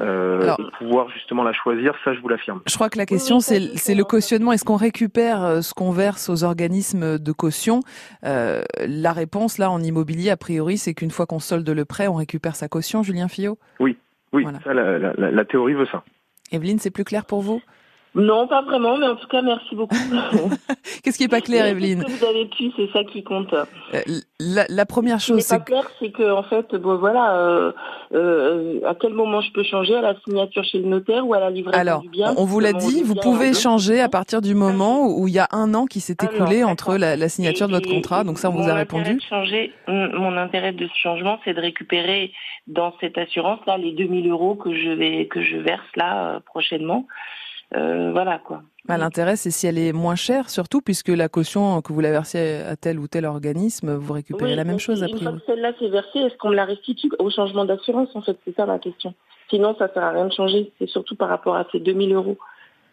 Alors- 0.00 0.60
et 0.60 0.64
pouvoir 0.78 1.08
justement 1.10 1.42
la 1.42 1.52
choisir, 1.52 1.94
ça 2.04 2.14
je 2.14 2.20
vous 2.20 2.28
l'affirme. 2.28 2.60
Je 2.66 2.74
crois 2.76 2.90
que 2.90 2.98
la 2.98 3.06
question, 3.06 3.38
oui, 3.38 3.72
c'est 3.74 3.94
le 3.96 4.04
cautionnement. 4.04 4.52
Est-ce 4.52 4.64
qu'on 4.64 4.76
récupère 4.76 5.62
ce 5.64 5.74
qu'on 5.74 5.90
verse 5.90 6.28
aux 6.28 6.44
organismes 6.44 7.18
de 7.18 7.32
caution? 7.32 7.80
Euh, 8.24 8.62
La 8.86 9.12
réponse, 9.12 9.58
là, 9.58 9.70
en 9.70 9.82
immobilier, 9.82 10.30
a 10.30 10.36
priori, 10.36 10.78
c'est 10.78 10.94
qu'une 10.94 11.10
fois 11.10 11.26
qu'on 11.26 11.40
solde 11.40 11.68
le 11.68 11.84
prêt, 11.84 12.06
on 12.06 12.14
récupère 12.14 12.54
sa 12.56 12.68
caution, 12.68 13.02
Julien 13.02 13.26
Fillot? 13.28 13.58
Oui, 13.80 13.96
Voilà. 14.32 14.60
ça 14.60 14.74
la, 14.74 14.98
la, 14.98 15.12
la- 15.16 15.30
la 15.30 15.44
théorie 15.44 15.74
veut 15.74 15.86
ça. 15.86 16.04
Evelyne, 16.52 16.78
c'est 16.78 16.90
plus 16.90 17.04
clair 17.04 17.24
pour 17.24 17.42
vous? 17.42 17.60
Non, 18.14 18.48
pas 18.48 18.62
vraiment, 18.62 18.96
mais 18.96 19.06
en 19.06 19.16
tout 19.16 19.28
cas, 19.28 19.42
merci 19.42 19.74
beaucoup. 19.74 19.94
Qu'est-ce 21.02 21.18
qui 21.18 21.24
est 21.24 21.28
pas 21.28 21.40
clair, 21.40 21.66
Evelyne 21.66 22.04
que 22.04 22.10
vous 22.10 22.24
avez 22.24 22.46
pu, 22.46 22.72
c'est 22.76 22.90
ça 22.92 23.04
qui 23.04 23.22
compte. 23.22 23.52
Euh, 23.52 24.02
la, 24.40 24.64
la 24.68 24.86
première 24.86 25.20
Ce 25.20 25.26
qui 25.26 25.32
n'est 25.32 25.38
chose, 25.38 25.46
c'est 25.46 25.58
pas 25.58 25.64
clair, 25.64 25.90
c'est 25.98 26.10
que 26.10 26.30
en 26.30 26.42
fait, 26.42 26.74
bon 26.74 26.96
voilà, 26.96 27.36
euh, 27.36 27.72
euh, 28.14 28.80
à 28.86 28.94
quel 28.94 29.12
moment 29.12 29.40
je 29.40 29.52
peux 29.52 29.62
changer 29.62 29.94
à 29.94 30.00
la 30.00 30.14
signature 30.20 30.64
chez 30.64 30.78
le 30.78 30.88
notaire 30.88 31.26
ou 31.26 31.34
à 31.34 31.40
la 31.40 31.50
livraison 31.50 31.78
Alors, 31.78 32.00
du 32.00 32.08
bien 32.08 32.34
on 32.36 32.44
vous 32.44 32.60
l'a 32.60 32.72
dit, 32.72 33.02
vous 33.02 33.14
pouvez 33.14 33.52
changer 33.52 34.00
à 34.00 34.08
partir 34.08 34.40
du 34.40 34.54
moment 34.54 35.06
où 35.06 35.28
il 35.28 35.34
y 35.34 35.38
a 35.38 35.48
un 35.52 35.74
an 35.74 35.86
qui 35.86 36.00
s'est 36.00 36.16
écoulé 36.22 36.64
entre 36.64 36.96
la, 36.96 37.16
la 37.16 37.28
signature 37.28 37.68
de 37.68 37.72
votre 37.72 37.88
contrat. 37.88 38.24
Donc 38.24 38.38
ça, 38.38 38.48
on 38.50 38.52
vous 38.52 38.60
a 38.60 38.74
intérêt 38.74 38.80
répondu. 38.80 39.14
de 39.14 39.20
changer, 39.20 39.72
mon 39.86 40.36
intérêt 40.36 40.72
de 40.72 40.86
ce 40.86 40.98
changement, 40.98 41.38
c'est 41.44 41.54
de 41.54 41.60
récupérer 41.60 42.32
dans 42.66 42.94
cette 43.00 43.18
assurance 43.18 43.60
là 43.66 43.78
les 43.78 43.92
2000 43.92 44.30
euros 44.30 44.54
que 44.54 44.74
je 44.74 44.90
vais 44.90 45.26
que 45.26 45.42
je 45.42 45.56
verse 45.56 45.80
là 45.96 46.36
euh, 46.36 46.40
prochainement. 46.40 47.06
Euh, 47.76 48.10
voilà 48.12 48.38
quoi. 48.38 48.62
Bah, 48.86 48.96
L'intérêt, 48.96 49.36
c'est 49.36 49.50
si 49.50 49.66
elle 49.66 49.76
est 49.78 49.92
moins 49.92 50.14
chère, 50.16 50.48
surtout 50.48 50.80
puisque 50.80 51.08
la 51.08 51.28
caution 51.28 51.82
que 51.82 51.92
vous 51.92 52.00
la 52.00 52.10
versiez 52.10 52.62
à 52.62 52.74
tel 52.76 52.98
ou 52.98 53.06
tel 53.06 53.26
organisme, 53.26 53.94
vous 53.94 54.14
récupérez 54.14 54.52
Oui, 54.52 54.56
la 54.56 54.64
même 54.64 54.78
chose 54.78 55.02
a 55.02 55.06
Une 55.06 55.12
fois 55.12 55.18
priori. 55.18 55.40
que 55.40 55.46
celle-là 55.46 55.72
s'est 55.78 55.88
versée, 55.90 56.18
est-ce 56.20 56.36
qu'on 56.38 56.48
me 56.50 56.54
la 56.54 56.64
restitue 56.64 57.10
au 57.18 57.28
changement 57.30 57.66
d'assurance 57.66 58.08
En 58.14 58.22
fait, 58.22 58.38
c'est 58.46 58.56
ça 58.56 58.64
ma 58.64 58.78
question. 58.78 59.12
Sinon, 59.50 59.74
ça 59.78 59.92
sert 59.92 60.02
à 60.02 60.10
rien 60.10 60.24
de 60.26 60.32
changer. 60.32 60.72
C'est 60.78 60.88
surtout 60.88 61.16
par 61.16 61.28
rapport 61.28 61.56
à 61.56 61.66
ces 61.72 61.80
2000 61.80 62.14
euros 62.14 62.38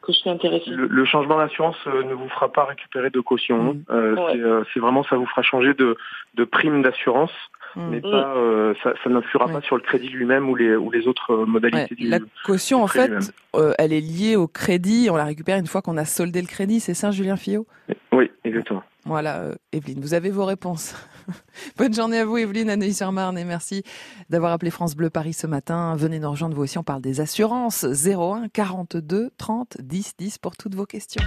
que 0.01 0.11
je 0.11 0.17
suis 0.17 0.29
intéressée. 0.29 0.69
Le, 0.69 0.87
le 0.87 1.05
changement 1.05 1.37
d'assurance 1.37 1.77
euh, 1.87 2.03
ne 2.03 2.13
vous 2.13 2.27
fera 2.29 2.51
pas 2.51 2.65
récupérer 2.65 3.09
de 3.09 3.19
caution. 3.21 3.73
Mm. 3.73 3.83
Euh, 3.91 4.15
Ouais. 4.15 4.31
c'est, 4.33 4.39
euh, 4.41 4.63
c'est 4.73 4.79
vraiment 4.81 5.03
ça 5.05 5.15
vous 5.15 5.25
fera 5.25 5.41
changer 5.43 5.73
de, 5.73 5.95
de 6.35 6.43
prime 6.43 6.81
d'assurance. 6.81 7.31
Mais 7.75 8.01
pas 8.01 8.35
euh, 8.37 8.73
ça, 8.83 8.93
ça 9.03 9.09
n'influera 9.09 9.47
Ouais. 9.47 9.53
pas 9.53 9.61
sur 9.61 9.75
le 9.75 9.81
crédit 9.81 10.09
lui-même 10.09 10.49
ou 10.49 10.55
les 10.55 10.75
ou 10.75 10.89
les 10.91 11.07
autres 11.07 11.31
euh, 11.31 11.39
Ouais, 11.39 11.45
modalités 11.45 11.95
du. 11.95 12.07
La 12.07 12.19
caution, 12.45 12.77
du 12.79 12.83
en 12.83 12.87
fait, 12.87 13.11
euh, 13.55 13.73
elle 13.77 13.93
est 13.93 14.01
liée 14.01 14.35
au 14.35 14.47
crédit. 14.47 15.07
On 15.11 15.15
la 15.15 15.25
récupère 15.25 15.57
une 15.57 15.67
fois 15.67 15.81
qu'on 15.81 15.97
a 15.97 16.05
soldé 16.05 16.41
le 16.41 16.47
crédit. 16.47 16.79
C'est 16.79 16.93
ça, 16.93 17.11
Julien 17.11 17.35
Fillot? 17.35 17.65
Oui, 18.11 18.31
exactement. 18.43 18.83
Voilà, 19.07 19.37
euh, 19.41 19.55
Evelyne, 19.71 19.99
vous 20.01 20.15
avez 20.15 20.31
vos 20.31 20.45
réponses. 20.45 20.95
Bonne 21.77 21.93
journée 21.93 22.19
à 22.19 22.25
vous, 22.25 22.37
Evelyne, 22.37 22.71
à 22.71 22.75
Neuilly-sur-Marne, 22.75 23.37
et 23.37 23.45
merci 23.45 23.83
d'avoir 24.31 24.51
appelé 24.51 24.71
France 24.71 24.95
Bleu 24.95 25.11
Paris 25.11 25.33
ce 25.33 25.45
matin. 25.45 25.95
Venez 25.95 26.17
nous 26.19 26.31
rejoindre, 26.31 26.55
vous 26.55 26.63
aussi, 26.63 26.79
on 26.79 26.83
parle 26.83 27.01
des 27.01 27.21
assurances. 27.21 27.83
01 27.85 28.47
42 28.51 29.29
30 29.37 29.77
10 29.79 30.13
10 30.17 30.37
pour 30.39 30.57
toutes 30.57 30.73
vos 30.73 30.85
questions. 30.87 31.21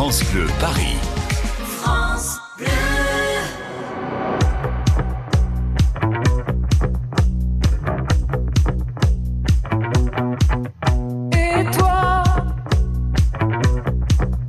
France 0.00 0.24
Bleu 0.32 0.46
Paris. 0.58 0.96
Et 11.32 11.64
toi, 11.76 12.22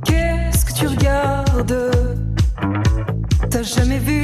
qu'est-ce 0.06 0.64
que 0.64 0.72
tu 0.72 0.86
regardes? 0.86 1.90
T'as 3.50 3.62
jamais 3.62 3.98
vu 3.98 4.21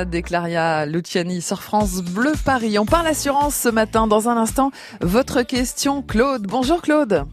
La 0.00 0.04
grenade 0.04 0.10
des 0.10 0.22
Claria 0.22 0.86
Luciani 0.86 1.42
sur 1.42 1.62
France 1.62 2.00
Bleu 2.00 2.32
Paris. 2.42 2.78
On 2.78 2.86
parle 2.86 3.06
assurance 3.06 3.54
ce 3.54 3.68
matin. 3.68 4.06
Dans 4.06 4.30
un 4.30 4.36
instant, 4.38 4.70
votre 5.02 5.42
question, 5.42 6.00
Claude. 6.00 6.46
Bonjour 6.46 6.80
Claude. 6.80 7.26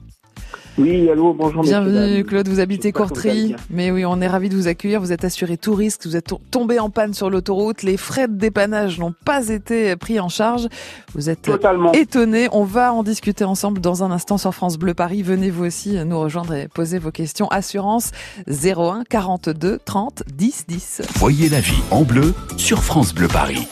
Oui, 0.77 1.09
allô, 1.09 1.33
bonjour. 1.33 1.63
Bienvenue. 1.63 2.23
Claude, 2.23 2.47
vous 2.47 2.59
habitez 2.59 2.91
Courtry. 2.91 3.55
Mais 3.71 3.89
oui, 3.89 4.05
on 4.05 4.21
est 4.21 4.27
ravis 4.27 4.47
de 4.49 4.55
vous 4.55 4.67
accueillir. 4.67 4.99
Vous 5.01 5.11
êtes 5.11 5.25
assuré 5.25 5.57
tout 5.57 5.73
risque, 5.73 6.05
vous 6.05 6.15
êtes 6.15 6.25
to- 6.27 6.39
tombé 6.51 6.77
en 6.77 6.91
panne 6.91 7.15
sur 7.15 7.31
l'autoroute. 7.31 7.81
Les 7.81 7.97
frais 7.97 8.27
de 8.27 8.35
dépannage 8.35 8.99
n'ont 8.99 9.13
pas 9.25 9.49
été 9.49 9.95
pris 9.95 10.19
en 10.19 10.29
charge. 10.29 10.67
Vous 11.15 11.31
êtes 11.31 11.41
Totalement. 11.41 11.93
étonné. 11.93 12.47
On 12.51 12.63
va 12.63 12.93
en 12.93 13.01
discuter 13.01 13.43
ensemble 13.43 13.81
dans 13.81 14.03
un 14.03 14.11
instant 14.11 14.37
sur 14.37 14.53
France 14.53 14.77
Bleu 14.77 14.93
Paris. 14.93 15.23
Venez 15.23 15.49
vous 15.49 15.65
aussi 15.65 15.97
nous 16.05 16.19
rejoindre 16.19 16.53
et 16.53 16.67
poser 16.67 16.99
vos 16.99 17.11
questions. 17.11 17.47
Assurance 17.47 18.11
01 18.47 19.03
42 19.09 19.79
30 19.83 20.21
10 20.35 20.65
10. 20.67 21.01
Voyez 21.15 21.49
la 21.49 21.59
vie 21.59 21.81
en 21.89 22.03
bleu 22.03 22.35
sur 22.55 22.83
France 22.83 23.15
Bleu 23.15 23.27
Paris. 23.27 23.67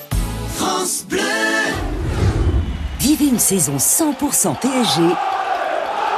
France 0.55 1.05
Bleu. 1.07 1.19
Vivez 2.99 3.27
une 3.27 3.37
saison 3.39 3.73
100% 3.77 4.55
PSG 4.59 5.03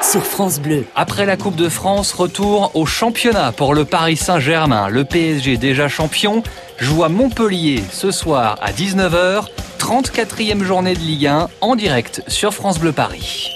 sur 0.01 0.23
France 0.23 0.59
Bleu. 0.59 0.85
Après 0.95 1.25
la 1.25 1.37
Coupe 1.37 1.55
de 1.55 1.69
France, 1.69 2.13
retour 2.13 2.71
au 2.75 2.85
championnat 2.85 3.51
pour 3.51 3.73
le 3.73 3.85
Paris 3.85 4.17
Saint-Germain. 4.17 4.89
Le 4.89 5.03
PSG 5.03 5.57
déjà 5.57 5.87
champion 5.87 6.43
joue 6.77 7.03
à 7.03 7.09
Montpellier 7.09 7.83
ce 7.91 8.11
soir 8.11 8.57
à 8.61 8.71
19h. 8.71 9.45
34e 9.79 10.63
journée 10.63 10.93
de 10.93 10.99
Ligue 10.99 11.27
1 11.27 11.49
en 11.61 11.75
direct 11.75 12.23
sur 12.27 12.53
France 12.53 12.79
Bleu 12.79 12.91
Paris. 12.91 13.49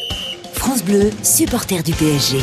France 0.54 0.84
Bleu, 0.84 1.10
supporter 1.24 1.84
du 1.84 1.94
PSG. 1.94 2.38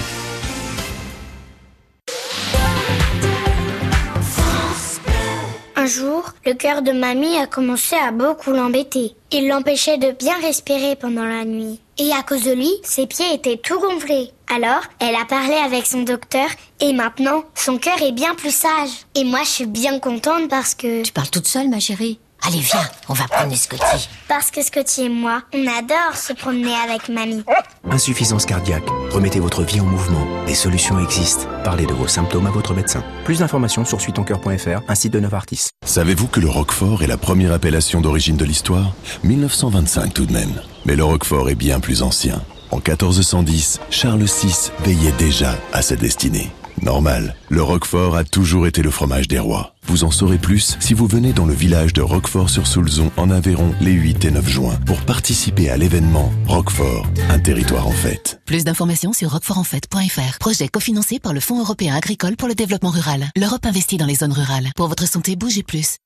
Jour, 5.88 6.32
le 6.46 6.54
cœur 6.54 6.82
de 6.82 6.92
mamie 6.92 7.36
a 7.36 7.46
commencé 7.46 7.96
à 7.96 8.12
beaucoup 8.12 8.52
l'embêter. 8.52 9.14
Il 9.32 9.48
l'empêchait 9.48 9.98
de 9.98 10.12
bien 10.12 10.38
respirer 10.40 10.94
pendant 10.94 11.24
la 11.24 11.44
nuit. 11.44 11.80
Et 11.98 12.12
à 12.12 12.22
cause 12.22 12.44
de 12.44 12.52
lui, 12.52 12.70
ses 12.84 13.06
pieds 13.06 13.34
étaient 13.34 13.56
tout 13.56 13.80
gonflés. 13.80 14.30
Alors, 14.54 14.82
elle 15.00 15.16
a 15.16 15.24
parlé 15.24 15.54
avec 15.54 15.86
son 15.86 16.02
docteur 16.02 16.48
et 16.80 16.92
maintenant, 16.92 17.42
son 17.54 17.78
cœur 17.78 18.00
est 18.02 18.12
bien 18.12 18.34
plus 18.34 18.54
sage. 18.54 19.06
Et 19.14 19.24
moi, 19.24 19.40
je 19.42 19.48
suis 19.48 19.66
bien 19.66 19.98
contente 19.98 20.48
parce 20.48 20.74
que... 20.74 21.02
Tu 21.02 21.12
parles 21.12 21.30
toute 21.30 21.48
seule, 21.48 21.68
ma 21.68 21.80
chérie 21.80 22.20
Allez, 22.46 22.60
viens, 22.60 22.80
on 23.08 23.12
va 23.14 23.24
promener 23.28 23.56
Scotty. 23.56 24.08
Parce 24.28 24.50
que 24.50 24.62
Scotty 24.62 25.02
et 25.04 25.08
moi, 25.08 25.42
on 25.52 25.66
adore 25.66 26.16
se 26.16 26.32
promener 26.32 26.74
avec 26.74 27.08
mamie. 27.08 27.42
Insuffisance 27.90 28.46
cardiaque. 28.46 28.84
Remettez 29.10 29.40
votre 29.40 29.62
vie 29.62 29.80
en 29.80 29.84
mouvement. 29.84 30.26
Des 30.46 30.54
solutions 30.54 30.98
existent. 30.98 31.46
Parlez 31.64 31.84
de 31.84 31.92
vos 31.92 32.06
symptômes 32.08 32.46
à 32.46 32.50
votre 32.50 32.74
médecin. 32.74 33.02
Plus 33.24 33.40
d'informations 33.40 33.84
sur 33.84 34.00
suitoncoeur.fr, 34.00 34.80
un 34.88 34.94
site 34.94 35.12
de 35.12 35.20
Novartis. 35.20 35.68
Savez-vous 35.84 36.28
que 36.28 36.40
le 36.40 36.48
Roquefort 36.48 37.02
est 37.02 37.06
la 37.08 37.18
première 37.18 37.52
appellation 37.52 38.00
d'origine 38.00 38.36
de 38.36 38.44
l'histoire? 38.44 38.92
1925 39.24 40.14
tout 40.14 40.26
de 40.26 40.32
même. 40.32 40.62
Mais 40.86 40.96
le 40.96 41.04
Roquefort 41.04 41.50
est 41.50 41.54
bien 41.54 41.80
plus 41.80 42.02
ancien. 42.02 42.40
En 42.70 42.76
1410, 42.76 43.80
Charles 43.90 44.24
VI 44.24 44.70
veillait 44.84 45.12
déjà 45.12 45.54
à 45.72 45.82
sa 45.82 45.96
destinée. 45.96 46.50
Normal, 46.82 47.34
le 47.48 47.62
Roquefort 47.62 48.16
a 48.16 48.24
toujours 48.24 48.66
été 48.66 48.82
le 48.82 48.90
fromage 48.90 49.28
des 49.28 49.38
rois. 49.38 49.74
Vous 49.84 50.04
en 50.04 50.10
saurez 50.10 50.38
plus 50.38 50.76
si 50.80 50.94
vous 50.94 51.06
venez 51.06 51.32
dans 51.32 51.46
le 51.46 51.54
village 51.54 51.92
de 51.92 52.02
Roquefort-sur-Soulzon 52.02 53.10
en 53.16 53.30
Aveyron 53.30 53.74
les 53.80 53.92
8 53.92 54.24
et 54.26 54.30
9 54.30 54.48
juin 54.48 54.78
pour 54.86 55.00
participer 55.00 55.70
à 55.70 55.76
l'événement 55.76 56.30
Roquefort, 56.46 57.06
un 57.30 57.38
territoire 57.38 57.86
en 57.86 57.92
fête. 57.92 58.40
Plus 58.44 58.64
d'informations 58.64 59.12
sur 59.12 59.30
roquefortenfait.fr. 59.30 60.38
Projet 60.38 60.68
cofinancé 60.68 61.18
par 61.18 61.32
le 61.32 61.40
Fonds 61.40 61.60
européen 61.60 61.94
agricole 61.94 62.36
pour 62.36 62.48
le 62.48 62.54
développement 62.54 62.90
rural. 62.90 63.30
L'Europe 63.36 63.64
investit 63.64 63.96
dans 63.96 64.06
les 64.06 64.16
zones 64.16 64.32
rurales. 64.32 64.70
Pour 64.76 64.88
votre 64.88 65.08
santé, 65.08 65.36
bougez 65.36 65.62
plus. 65.62 65.96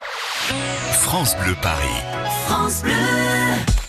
France 1.01 1.35
Bleu 1.43 1.55
Paris. 1.61 1.89
France 2.47 2.83
Bleu. 2.83 2.93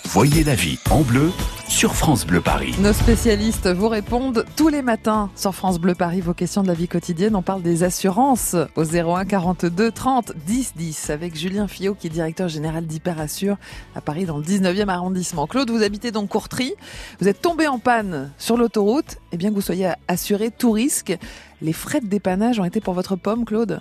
Voyez 0.05 0.43
la 0.43 0.53
vie 0.53 0.77
en 0.91 1.01
bleu 1.01 1.31
sur 1.67 1.95
France 1.95 2.27
Bleu 2.27 2.41
Paris. 2.41 2.75
Nos 2.79 2.93
spécialistes 2.93 3.67
vous 3.67 3.87
répondent 3.87 4.45
tous 4.55 4.67
les 4.67 4.83
matins 4.83 5.31
sur 5.35 5.55
France 5.55 5.79
Bleu 5.79 5.95
Paris. 5.95 6.21
Vos 6.21 6.33
questions 6.33 6.61
de 6.61 6.67
la 6.67 6.75
vie 6.75 6.87
quotidienne. 6.87 7.35
On 7.35 7.41
parle 7.41 7.63
des 7.63 7.83
assurances 7.83 8.55
au 8.75 8.83
01 8.83 9.25
42 9.25 9.91
30 9.91 10.33
10 10.45 10.73
10 10.75 11.09
avec 11.09 11.35
Julien 11.35 11.67
Fillot 11.67 11.95
qui 11.95 12.07
est 12.07 12.09
directeur 12.11 12.47
général 12.47 12.85
d'Hyperassure 12.85 13.55
à 13.95 14.01
Paris 14.01 14.25
dans 14.25 14.37
le 14.37 14.43
19e 14.43 14.89
arrondissement. 14.89 15.47
Claude, 15.47 15.71
vous 15.71 15.81
habitez 15.81 16.11
donc 16.11 16.29
Courtry. 16.29 16.73
Vous 17.19 17.27
êtes 17.27 17.41
tombé 17.41 17.67
en 17.67 17.79
panne 17.79 18.31
sur 18.37 18.57
l'autoroute. 18.57 19.17
Et 19.31 19.37
bien 19.37 19.49
que 19.49 19.55
vous 19.55 19.61
soyez 19.61 19.89
assuré 20.07 20.51
tout 20.51 20.71
risque, 20.71 21.17
les 21.61 21.73
frais 21.73 22.01
de 22.01 22.07
dépannage 22.07 22.59
ont 22.59 22.65
été 22.65 22.81
pour 22.81 22.93
votre 22.93 23.15
pomme, 23.15 23.45
Claude 23.45 23.79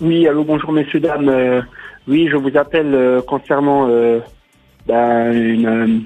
Oui, 0.00 0.26
allô, 0.26 0.44
bonjour 0.44 0.72
messieurs, 0.72 0.98
dames. 0.98 1.28
Euh, 1.28 1.62
oui, 2.06 2.28
je 2.30 2.36
vous 2.36 2.56
appelle 2.56 2.94
euh, 2.94 3.22
concernant 3.22 3.88
euh, 3.88 4.20
une, 4.88 5.66
euh, 5.66 5.98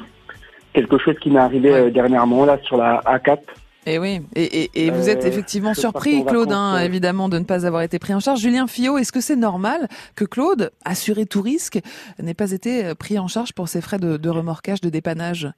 quelque 0.73 0.99
chose 0.99 1.17
qui 1.21 1.31
m'est 1.31 1.38
arrivé 1.41 1.73
euh, 1.73 1.91
dernièrement 1.91 2.45
là 2.45 2.59
sur 2.62 2.77
la 2.77 3.01
A4. 3.05 3.38
Et 3.87 3.95
Eh 3.95 3.99
oui, 3.99 4.21
et, 4.37 4.64
et- 4.64 4.87
et 4.87 4.91
vous 4.91 5.09
êtes 5.09 5.25
Euh, 5.25 5.29
effectivement 5.29 5.73
surpris, 5.73 6.23
Claude, 6.27 6.53
hein, 6.53 6.79
évidemment, 6.81 7.29
de 7.31 7.38
ne 7.38 7.45
pas 7.45 7.64
avoir 7.67 7.81
été 7.83 7.99
pris 7.99 8.12
en 8.12 8.21
charge. 8.21 8.41
Julien 8.41 8.67
Fillot, 8.67 8.99
est-ce 8.99 9.12
que 9.12 9.21
c'est 9.21 9.37
normal 9.37 9.88
que 10.14 10.25
Claude, 10.27 10.71
assuré 10.85 11.25
tout 11.25 11.41
risque, 11.41 11.79
n'ait 12.23 12.35
pas 12.35 12.53
été 12.53 12.95
pris 12.99 13.19
en 13.19 13.29
charge 13.29 13.53
pour 13.55 13.69
ses 13.69 13.81
frais 13.81 13.99
de, 13.99 14.17
de 14.19 14.29
remorquage, 14.29 14.81
de 14.83 14.91
dépannage? 14.91 15.49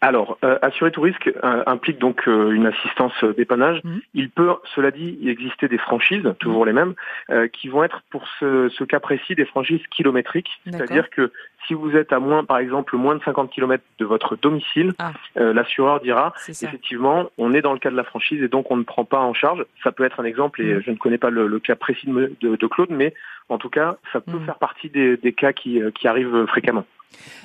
Alors, 0.00 0.36
euh, 0.44 0.58
assurer 0.60 0.90
tout 0.90 1.00
risque 1.00 1.30
euh, 1.42 1.62
implique 1.66 1.98
donc 1.98 2.28
euh, 2.28 2.50
une 2.50 2.66
assistance 2.66 3.14
dépannage. 3.38 3.80
Il 4.12 4.28
peut, 4.28 4.50
cela 4.74 4.90
dit, 4.90 5.16
y 5.22 5.30
exister 5.30 5.66
des 5.66 5.78
franchises, 5.78 6.24
toujours 6.40 6.66
les 6.66 6.74
mêmes, 6.74 6.92
euh, 7.30 7.48
qui 7.48 7.68
vont 7.68 7.82
être 7.84 8.02
pour 8.10 8.24
ce, 8.38 8.68
ce 8.76 8.84
cas 8.84 9.00
précis 9.00 9.34
des 9.34 9.46
franchises 9.46 9.80
kilométriques. 9.96 10.50
C'est-à-dire 10.70 11.08
que 11.08 11.32
si 11.66 11.74
vous 11.74 11.96
êtes 11.96 12.12
à 12.12 12.18
moins, 12.18 12.44
par 12.44 12.58
exemple, 12.58 12.96
moins 12.96 13.14
de 13.16 13.22
50 13.24 13.50
km 13.50 13.82
de 13.98 14.04
votre 14.04 14.36
domicile, 14.36 14.92
euh, 15.36 15.52
l'assureur 15.52 16.00
dira 16.00 16.32
effectivement, 16.66 17.30
on 17.38 17.52
est 17.54 17.62
dans 17.62 17.72
le 17.72 17.78
cas 17.78 17.90
de 17.90 17.96
la 17.96 18.04
franchise 18.04 18.42
et 18.42 18.48
donc 18.48 18.70
on 18.70 18.76
ne 18.76 18.82
prend 18.84 19.04
pas 19.04 19.20
en 19.20 19.34
charge. 19.34 19.64
Ça 19.82 19.92
peut 19.92 20.04
être 20.04 20.20
un 20.20 20.24
exemple 20.24 20.60
et 20.62 20.74
Mm. 20.74 20.82
je 20.84 20.90
ne 20.90 20.96
connais 20.96 21.18
pas 21.18 21.30
le, 21.30 21.46
le 21.46 21.58
cas 21.60 21.76
précis 21.76 22.06
de, 22.06 22.12
me- 22.12 22.36
de- 22.40 22.56
de 22.56 22.66
Claude, 22.66 22.90
mais 22.90 23.14
en 23.48 23.58
tout 23.58 23.70
cas, 23.70 23.96
ça 24.12 24.20
peut 24.20 24.38
faire 24.46 24.58
partie 24.58 24.88
des, 24.90 25.16
des 25.16 25.32
cas 25.32 25.52
qui, 25.52 25.80
euh, 25.82 25.90
qui 25.90 26.08
arrivent 26.08 26.46
fréquemment. 26.46 26.84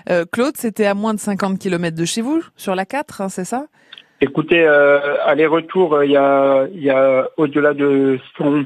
Euh, 0.10 0.26
Claude, 0.32 0.56
c'était 0.58 0.86
à 0.86 0.94
moins 0.96 1.14
de 1.14 1.20
50 1.20 1.60
km 1.60 1.96
de 1.96 2.06
chez 2.06 2.22
vous, 2.22 2.44
sur 2.56 2.74
la 2.76 2.86
4, 2.86 3.22
hein, 3.22 3.30
c'est 3.30 3.46
ça? 3.46 3.66
Écoutez, 4.22 4.66
euh, 4.68 5.00
aller-retour, 5.26 5.94
euh, 5.96 6.06
il 6.06 6.12
y 6.12 6.18
a, 6.18 6.66
il 6.74 6.82
y 6.84 6.90
a 6.90 7.30
au-delà 7.38 7.74
de 7.74 8.20
100 8.38 8.64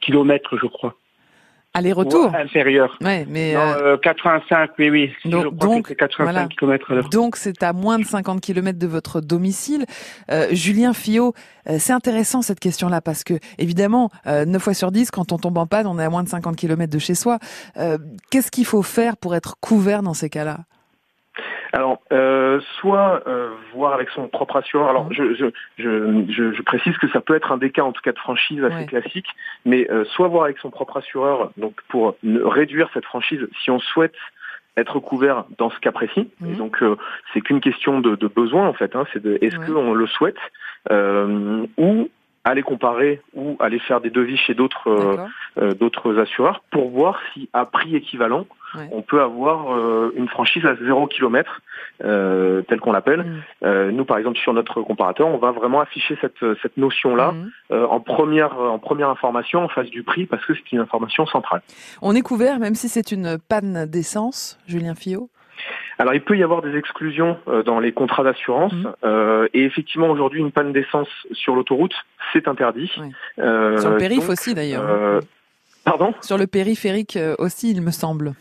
kilomètres, 0.00 0.56
je 0.56 0.66
crois. 0.66 0.94
Aller-retour 1.74 2.30
Ou 2.32 2.36
inférieur. 2.36 2.98
Ouais, 3.00 3.26
mais 3.30 3.54
Non, 3.54 3.60
euh, 3.60 3.94
euh, 3.94 3.96
85, 3.96 4.70
oui, 4.78 4.90
oui. 4.90 5.12
Si 5.22 5.28
donc- 5.30 5.44
je 5.44 5.48
crois 5.48 5.66
donc, 5.68 5.82
que 5.84 5.88
c'est 5.88 5.94
85 5.94 6.32
voilà. 6.32 6.48
kilomètres 6.48 6.90
à 6.90 6.94
l'heure. 6.96 7.08
Donc 7.08 7.36
c'est 7.36 7.62
à 7.62 7.72
moins 7.72 7.98
de 7.98 8.04
50 8.04 8.40
km 8.42 8.78
de 8.78 8.86
votre 8.86 9.20
domicile. 9.22 9.86
Euh, 10.30 10.48
Julien 10.52 10.92
Fillot, 10.92 11.32
euh, 11.70 11.76
c'est 11.78 11.92
intéressant 11.94 12.42
cette 12.42 12.60
question-là 12.60 13.00
parce 13.00 13.24
que 13.24 13.34
évidemment, 13.58 14.10
euh, 14.26 14.44
9 14.44 14.62
fois 14.62 14.74
sur 14.74 14.92
10, 14.92 15.10
quand 15.10 15.32
on 15.32 15.38
tombe 15.38 15.56
en 15.56 15.66
panne, 15.66 15.86
on 15.86 15.98
est 15.98 16.04
à 16.04 16.10
moins 16.10 16.22
de 16.22 16.28
50 16.28 16.56
km 16.56 16.92
de 16.92 16.98
chez 16.98 17.14
soi. 17.14 17.38
Euh, 17.78 17.96
Qu'est-ce 18.30 18.50
qu'il 18.50 18.66
faut 18.66 18.82
faire 18.82 19.16
pour 19.16 19.34
être 19.34 19.56
couvert 19.60 20.02
dans 20.02 20.14
ces 20.14 20.28
cas-là? 20.28 20.58
Euh, 22.12 22.60
soit 22.78 23.22
euh, 23.26 23.50
voir 23.74 23.94
avec 23.94 24.10
son 24.10 24.28
propre 24.28 24.56
assureur. 24.56 24.88
Alors, 24.90 25.12
je, 25.12 25.34
je, 25.34 25.46
je, 25.78 26.24
je, 26.28 26.52
je 26.52 26.62
précise 26.62 26.96
que 26.98 27.08
ça 27.08 27.20
peut 27.20 27.34
être 27.34 27.50
un 27.52 27.56
des 27.56 27.70
cas, 27.70 27.82
en 27.82 27.92
tout 27.92 28.02
cas 28.02 28.12
de 28.12 28.18
franchise 28.18 28.62
assez 28.62 28.76
Ouais. 28.76 28.86
classique, 28.86 29.28
mais 29.64 29.90
euh, 29.90 30.04
soit 30.04 30.28
voir 30.28 30.44
avec 30.44 30.58
son 30.58 30.70
propre 30.70 30.98
assureur, 30.98 31.50
donc 31.56 31.74
pour 31.88 32.16
réduire 32.22 32.88
cette 32.94 33.06
franchise, 33.06 33.48
si 33.62 33.70
on 33.70 33.80
souhaite 33.80 34.14
être 34.76 35.00
couvert 35.00 35.44
dans 35.58 35.70
ce 35.70 35.78
cas 35.80 35.92
précis. 35.92 36.30
Et 36.48 36.54
donc, 36.54 36.82
euh, 36.82 36.96
c'est 37.32 37.40
qu'une 37.42 37.60
question 37.60 38.00
de, 38.00 38.16
de 38.16 38.26
besoin 38.26 38.66
en 38.68 38.72
fait. 38.72 38.96
Hein, 38.96 39.04
c'est 39.12 39.22
de 39.22 39.38
est-ce 39.42 39.56
qu'on 39.66 39.92
le 39.92 40.06
souhaite 40.06 40.38
euh, 40.90 41.66
ou 41.76 42.08
aller 42.44 42.62
comparer 42.62 43.20
ou 43.34 43.56
aller 43.60 43.78
faire 43.78 44.00
des 44.00 44.10
devis 44.10 44.36
chez 44.38 44.54
d'autres 44.54 44.88
euh, 45.60 45.74
d'autres 45.74 46.18
assureurs 46.18 46.62
pour 46.70 46.90
voir 46.90 47.20
si 47.32 47.48
à 47.52 47.66
prix 47.66 47.94
équivalent 47.94 48.46
on 48.90 49.02
peut 49.02 49.20
avoir 49.20 49.74
euh, 49.74 50.12
une 50.16 50.28
franchise 50.28 50.64
à 50.66 50.74
zéro 50.76 51.06
kilomètre 51.06 51.60
euh, 52.04 52.62
telle 52.62 52.80
qu'on 52.80 52.92
l'appelle. 52.92 53.24
Euh, 53.64 53.90
nous 53.90 54.04
par 54.04 54.18
exemple 54.18 54.38
sur 54.38 54.52
notre 54.52 54.82
comparateur 54.82 55.28
on 55.28 55.38
va 55.38 55.50
vraiment 55.50 55.80
afficher 55.80 56.16
cette 56.20 56.44
cette 56.62 56.76
notion 56.76 57.14
là 57.14 57.34
en 57.70 58.00
première 58.00 58.58
en 58.58 58.78
première 58.78 59.08
information 59.08 59.64
en 59.64 59.68
face 59.68 59.90
du 59.90 60.02
prix 60.02 60.26
parce 60.26 60.44
que 60.46 60.54
c'est 60.54 60.72
une 60.72 60.80
information 60.80 61.26
centrale. 61.26 61.62
On 62.00 62.14
est 62.14 62.22
couvert 62.22 62.58
même 62.58 62.74
si 62.74 62.88
c'est 62.88 63.12
une 63.12 63.38
panne 63.38 63.86
d'essence, 63.86 64.58
Julien 64.66 64.94
Fillot? 64.94 65.28
Alors 65.98 66.14
il 66.14 66.22
peut 66.22 66.36
y 66.36 66.42
avoir 66.42 66.62
des 66.62 66.76
exclusions 66.76 67.36
euh, 67.46 67.62
dans 67.62 67.78
les 67.78 67.92
contrats 67.92 68.24
d'assurance 68.24 68.72
euh, 69.04 69.46
et 69.54 69.64
effectivement 69.64 70.08
aujourd'hui 70.08 70.40
une 70.40 70.50
panne 70.50 70.72
d'essence 70.72 71.08
sur 71.32 71.54
l'autoroute 71.54 71.94
c'est 72.32 72.48
interdit. 72.48 72.90
Euh, 73.38 73.78
Sur 73.78 73.90
le 73.90 73.98
périph' 73.98 74.20
donc, 74.20 74.30
aussi 74.30 74.54
d'ailleurs. 74.54 74.82
euh, 74.88 75.20
pardon? 75.84 76.14
Sur 76.22 76.38
le 76.38 76.46
périphérique 76.46 77.16
euh, 77.16 77.34
aussi, 77.38 77.70
il 77.70 77.82
me 77.82 77.90
semble. 77.90 78.32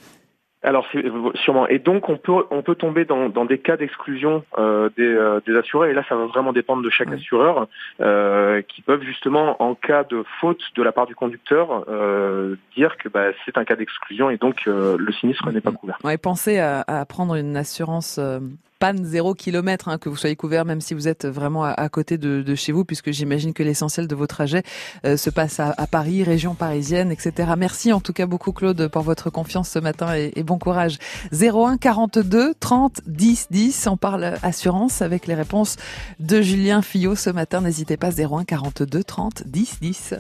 Alors 0.64 0.86
c'est 0.92 1.04
sûrement. 1.44 1.68
Et 1.68 1.80
donc 1.80 2.08
on 2.10 2.18
peut 2.18 2.44
on 2.52 2.62
peut 2.62 2.76
tomber 2.76 3.04
dans, 3.06 3.30
dans 3.30 3.46
des 3.46 3.58
cas 3.58 3.78
d'exclusion 3.78 4.44
euh, 4.60 4.90
des, 4.96 5.04
euh, 5.04 5.40
des 5.48 5.56
assurés. 5.58 5.90
Et 5.90 5.94
là, 5.94 6.04
ça 6.08 6.16
va 6.16 6.26
vraiment 6.28 6.54
dépendre 6.54 6.84
de 6.84 6.90
chaque 6.90 7.12
assureur, 7.12 7.68
euh, 8.00 8.62
qui 8.62 8.82
peuvent 8.82 9.02
justement, 9.02 9.62
en 9.62 9.74
cas 9.74 10.04
de 10.04 10.24
faute 10.40 10.62
de 10.76 10.84
la 10.84 10.92
part 10.92 11.08
du 11.08 11.16
conducteur, 11.16 11.86
euh, 11.90 12.56
dire 12.76 12.98
que 12.98 13.10
bah, 13.10 13.32
c'est 13.44 13.58
un 13.58 13.66
cas 13.66 13.76
d'exclusion 13.76 14.30
et 14.30 14.38
donc 14.38 14.68
euh, 14.68 14.98
le 15.00 15.12
sinistre 15.12 15.52
n'est 15.52 15.62
pas 15.62 15.72
couvert. 15.72 15.98
Ouais, 16.04 16.18
pensez 16.18 16.60
à, 16.60 16.84
à 16.88 17.06
prendre 17.06 17.36
une 17.36 17.58
assurance 17.58 18.20
euh, 18.20 18.40
panne 18.82 19.06
zéro 19.06 19.36
kilomètre, 19.36 19.90
hein, 19.90 20.00
que 20.00 20.10
vous 20.10 20.16
soyez 20.16 20.36
couvert 20.36 20.66
même 20.66 20.82
si 20.82 20.96
vous 20.96 21.08
êtes 21.08 21.28
vraiment 21.28 21.64
à, 21.64 21.70
à 21.70 21.88
côté 21.88 22.18
de, 22.18 22.42
de 22.42 22.56
chez 22.56 22.72
vous, 22.72 22.84
puisque 22.84 23.12
j'imagine 23.12 23.54
que 23.54 23.62
l'essentiel 23.62 24.08
de 24.08 24.16
vos 24.16 24.26
trajets 24.26 24.64
euh, 25.06 25.18
se 25.18 25.30
passe 25.30 25.60
à, 25.60 25.76
à 25.78 25.86
Paris, 25.86 26.24
région 26.24 26.56
parisienne, 26.56 27.12
etc. 27.12 27.52
Merci 27.56 27.94
en 27.94 28.00
tout 28.00 28.12
cas 28.12 28.26
beaucoup 28.26 28.54
Claude 28.54 28.88
pour 28.88 29.04
votre 29.04 29.30
confiance 29.30 29.70
ce 29.70 29.78
matin 29.78 30.16
et, 30.16 30.32
et 30.36 30.42
bon 30.42 30.58
courage. 30.58 30.98
01 31.32 31.78
42 31.78 32.56
30 32.60 33.02
10 33.06 33.48
10, 33.52 33.88
on 33.88 33.98
parle 33.98 34.34
assurance 34.42 35.04
avec 35.04 35.28
les 35.28 35.36
réponses 35.36 35.76
de 36.20 36.42
Julien 36.42 36.82
Fillot 36.82 37.14
ce 37.16 37.30
matin. 37.30 37.62
N'hésitez 37.62 37.98
pas 37.98 38.10
01 38.10 38.46
42 38.46 39.04
30 39.04 39.44
10 39.46 39.78
10. 39.80 40.16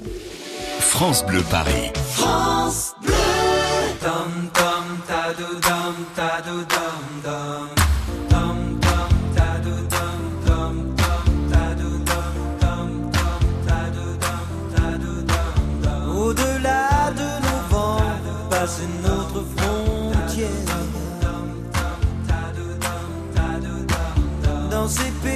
France 0.79 1.25
Bleu 1.25 1.41
Paris. 1.49 1.91
France 2.13 2.93
Bleu. 3.01 3.13
Dum 4.03 4.60
Dans 24.81 24.87
ces 24.87 25.11
pays 25.21 25.30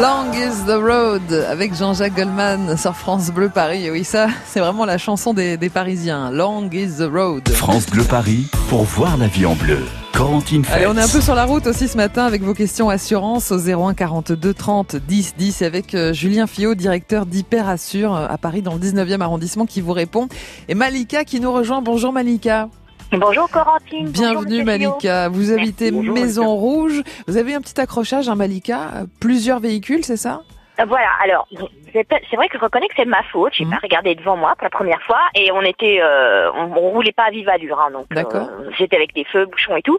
Long 0.00 0.32
is 0.32 0.64
the 0.66 0.80
road 0.80 1.44
avec 1.50 1.74
Jean-Jacques 1.74 2.16
Goldman 2.16 2.78
sur 2.78 2.96
France 2.96 3.30
Bleu 3.30 3.50
Paris. 3.50 3.84
Et 3.84 3.90
oui, 3.90 4.02
ça, 4.02 4.28
c'est 4.46 4.60
vraiment 4.60 4.86
la 4.86 4.96
chanson 4.96 5.34
des, 5.34 5.58
des 5.58 5.68
Parisiens. 5.68 6.30
Long 6.30 6.70
is 6.72 6.96
the 6.96 7.10
road. 7.12 7.46
France 7.50 7.84
Bleu 7.84 8.04
Paris 8.04 8.46
pour 8.70 8.84
voir 8.84 9.18
la 9.18 9.26
vie 9.26 9.44
en 9.44 9.54
bleu. 9.56 9.80
Corentine 10.14 10.64
Allez, 10.72 10.86
on 10.86 10.96
est 10.96 11.02
un 11.02 11.08
peu 11.08 11.20
sur 11.20 11.34
la 11.34 11.44
route 11.44 11.66
aussi 11.66 11.86
ce 11.86 11.98
matin 11.98 12.24
avec 12.24 12.42
vos 12.42 12.54
questions 12.54 12.88
assurance 12.88 13.52
au 13.52 13.58
01 13.58 13.92
42 13.92 14.54
30 14.54 14.96
10 14.96 15.34
10 15.36 15.62
avec 15.62 15.94
euh, 15.94 16.14
Julien 16.14 16.46
Fillot, 16.46 16.74
directeur 16.74 17.26
d'Hyper 17.26 17.68
Assure 17.68 18.14
euh, 18.14 18.26
à 18.26 18.38
Paris 18.38 18.62
dans 18.62 18.72
le 18.72 18.80
19e 18.80 19.20
arrondissement 19.20 19.66
qui 19.66 19.82
vous 19.82 19.92
répond. 19.92 20.28
Et 20.68 20.74
Malika 20.74 21.24
qui 21.24 21.40
nous 21.40 21.52
rejoint. 21.52 21.82
Bonjour 21.82 22.10
Malika. 22.10 22.70
Bonjour 23.12 23.50
Corentine. 23.50 24.08
Bienvenue 24.10 24.62
Bonjour, 24.62 24.64
Malika. 24.66 25.28
Vous 25.28 25.52
habitez 25.52 25.90
Bonjour, 25.90 26.14
Maison 26.14 26.54
Rouge. 26.54 27.02
Vous 27.26 27.36
avez 27.36 27.54
un 27.54 27.60
petit 27.60 27.80
accrochage, 27.80 28.28
hein, 28.28 28.36
Malika. 28.36 28.90
Plusieurs 29.20 29.58
véhicules, 29.58 30.04
c'est 30.04 30.16
ça? 30.16 30.42
Euh, 30.78 30.84
Voilà, 30.86 31.08
alors, 31.22 31.48
c'est 31.92 32.36
vrai 32.36 32.48
que 32.48 32.56
je 32.58 32.62
reconnais 32.62 32.86
que 32.88 32.94
c'est 32.96 33.04
ma 33.04 33.22
faute. 33.24 33.52
J'ai 33.54 33.64
pas 33.66 33.78
regardé 33.82 34.14
devant 34.14 34.36
moi 34.36 34.54
pour 34.56 34.64
la 34.64 34.70
première 34.70 35.02
fois 35.02 35.20
et 35.34 35.50
on 35.50 35.62
était, 35.62 36.00
euh, 36.00 36.50
on, 36.52 36.72
on 36.72 36.90
roulait 36.90 37.12
pas 37.12 37.24
à 37.24 37.30
vive 37.30 37.48
allure, 37.48 37.80
hein, 37.80 37.90
donc 37.90 38.06
euh, 38.16 38.70
j'étais 38.78 38.96
avec 38.96 39.12
des 39.14 39.24
feux, 39.24 39.46
bouchons 39.46 39.76
et 39.76 39.82
tout. 39.82 39.98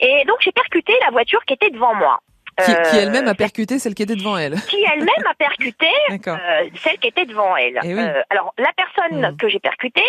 Et 0.00 0.24
donc 0.26 0.36
j'ai 0.40 0.52
percuté 0.52 0.94
la 1.04 1.10
voiture 1.12 1.44
qui 1.46 1.54
était 1.54 1.70
devant 1.70 1.94
moi. 1.94 2.18
Qui, 2.64 2.72
Euh, 2.72 2.82
qui 2.84 2.96
elle-même 2.96 3.28
a 3.28 3.34
percuté 3.34 3.78
celle 3.78 3.94
qui 3.94 4.02
était 4.02 4.16
devant 4.16 4.38
elle. 4.38 4.54
qui 4.62 4.78
elle-même 4.94 5.26
a 5.30 5.34
percuté 5.34 5.86
euh, 6.10 6.36
celle 6.76 6.96
qui 6.98 7.08
était 7.08 7.26
devant 7.26 7.54
elle. 7.54 7.78
Eh 7.84 7.94
oui. 7.94 8.00
Euh, 8.00 8.22
alors 8.30 8.54
la 8.56 8.70
personne 8.74 9.36
que 9.36 9.46
j'ai 9.50 9.58
percutée 9.60 10.00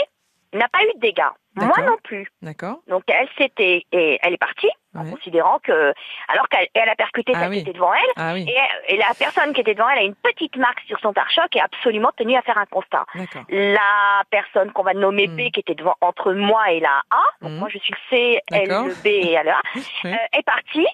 n'a 0.53 0.67
pas 0.69 0.79
eu 0.83 0.93
de 0.95 0.99
dégâts, 0.99 1.23
moi 1.55 1.71
non 1.85 1.97
plus. 2.03 2.27
D'accord. 2.41 2.77
Donc 2.87 3.03
elle 3.07 3.27
s'était 3.37 3.85
et 3.91 4.19
elle 4.21 4.33
est 4.33 4.37
partie 4.37 4.69
en 4.95 5.09
considérant 5.09 5.59
que 5.59 5.93
alors 6.27 6.47
qu'elle 6.49 6.67
elle 6.73 6.89
a 6.89 6.95
percuté 6.95 7.31
Ah 7.35 7.41
celle 7.41 7.49
oui. 7.49 7.55
qui 7.57 7.61
était 7.69 7.73
devant 7.73 7.93
elle 7.93 8.11
Ah 8.15 8.33
oui. 8.33 8.47
et, 8.87 8.93
et 8.93 8.97
la 8.97 9.13
personne 9.17 9.53
qui 9.53 9.61
était 9.61 9.73
devant 9.75 9.89
elle 9.89 9.99
a 9.99 10.03
une 10.03 10.15
petite 10.15 10.55
marque 10.55 10.79
sur 10.87 10.99
son 10.99 11.13
pare-choc 11.13 11.55
et 11.55 11.59
a 11.59 11.65
absolument 11.65 12.11
tenu 12.17 12.35
à 12.35 12.41
faire 12.41 12.57
un 12.57 12.65
constat. 12.65 13.05
La 13.49 14.23
personne 14.29 14.71
qu'on 14.71 14.83
va 14.83 14.93
nommer 14.93 15.27
Hmm. 15.27 15.35
B 15.35 15.51
qui 15.51 15.59
était 15.59 15.75
devant 15.75 15.95
entre 16.01 16.33
moi 16.33 16.71
et 16.71 16.79
la 16.79 17.01
A, 17.11 17.23
donc 17.41 17.51
moi 17.59 17.67
je 17.71 17.77
suis 17.79 17.93
le 17.93 17.99
C, 18.09 18.39
elle 18.51 18.67
le 18.69 18.93
B 19.03 19.07
et 19.07 19.31
elle 19.33 19.45
le 19.45 19.51
A, 19.51 19.61
Oui. 19.75 19.83
euh, 20.13 20.15
est 20.37 20.43
partie 20.43 20.87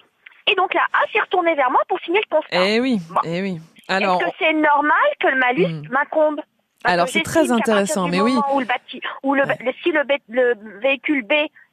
et 0.46 0.54
donc 0.56 0.74
la 0.74 0.82
A 0.92 1.06
s'est 1.12 1.20
retournée 1.20 1.54
vers 1.54 1.70
moi 1.70 1.80
pour 1.88 1.98
signer 2.00 2.20
le 2.20 2.36
constat. 2.36 2.66
Eh 2.66 2.80
oui, 2.80 2.98
eh 3.24 3.40
oui. 3.42 3.58
Alors, 3.88 4.20
Est-ce 4.20 4.30
que 4.30 4.36
c'est 4.38 4.52
normal 4.54 4.96
que 5.20 5.26
le 5.28 5.36
malus 5.36 5.88
m'incombe? 5.90 6.36
Parce 6.36 6.48
Alors, 6.84 7.08
c'est 7.08 7.22
très 7.22 7.50
intéressant, 7.50 8.08
mais 8.08 8.20
oui. 8.20 8.34
Où 8.54 8.60
le 8.60 8.66
bâti, 8.66 9.00
où 9.22 9.34
le, 9.34 9.42
le- 9.42 9.72
si 9.82 9.90
le, 9.92 10.80
véhicule 10.80 11.22
B 11.24 11.32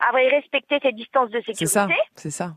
avait 0.09 0.29
respecté 0.29 0.77
ses 0.81 0.91
distances 0.93 1.29
de 1.29 1.39
c'est 1.45 1.53
ça, 1.65 1.83
sécurité, 1.83 2.01
c'est 2.15 2.31
ça. 2.31 2.53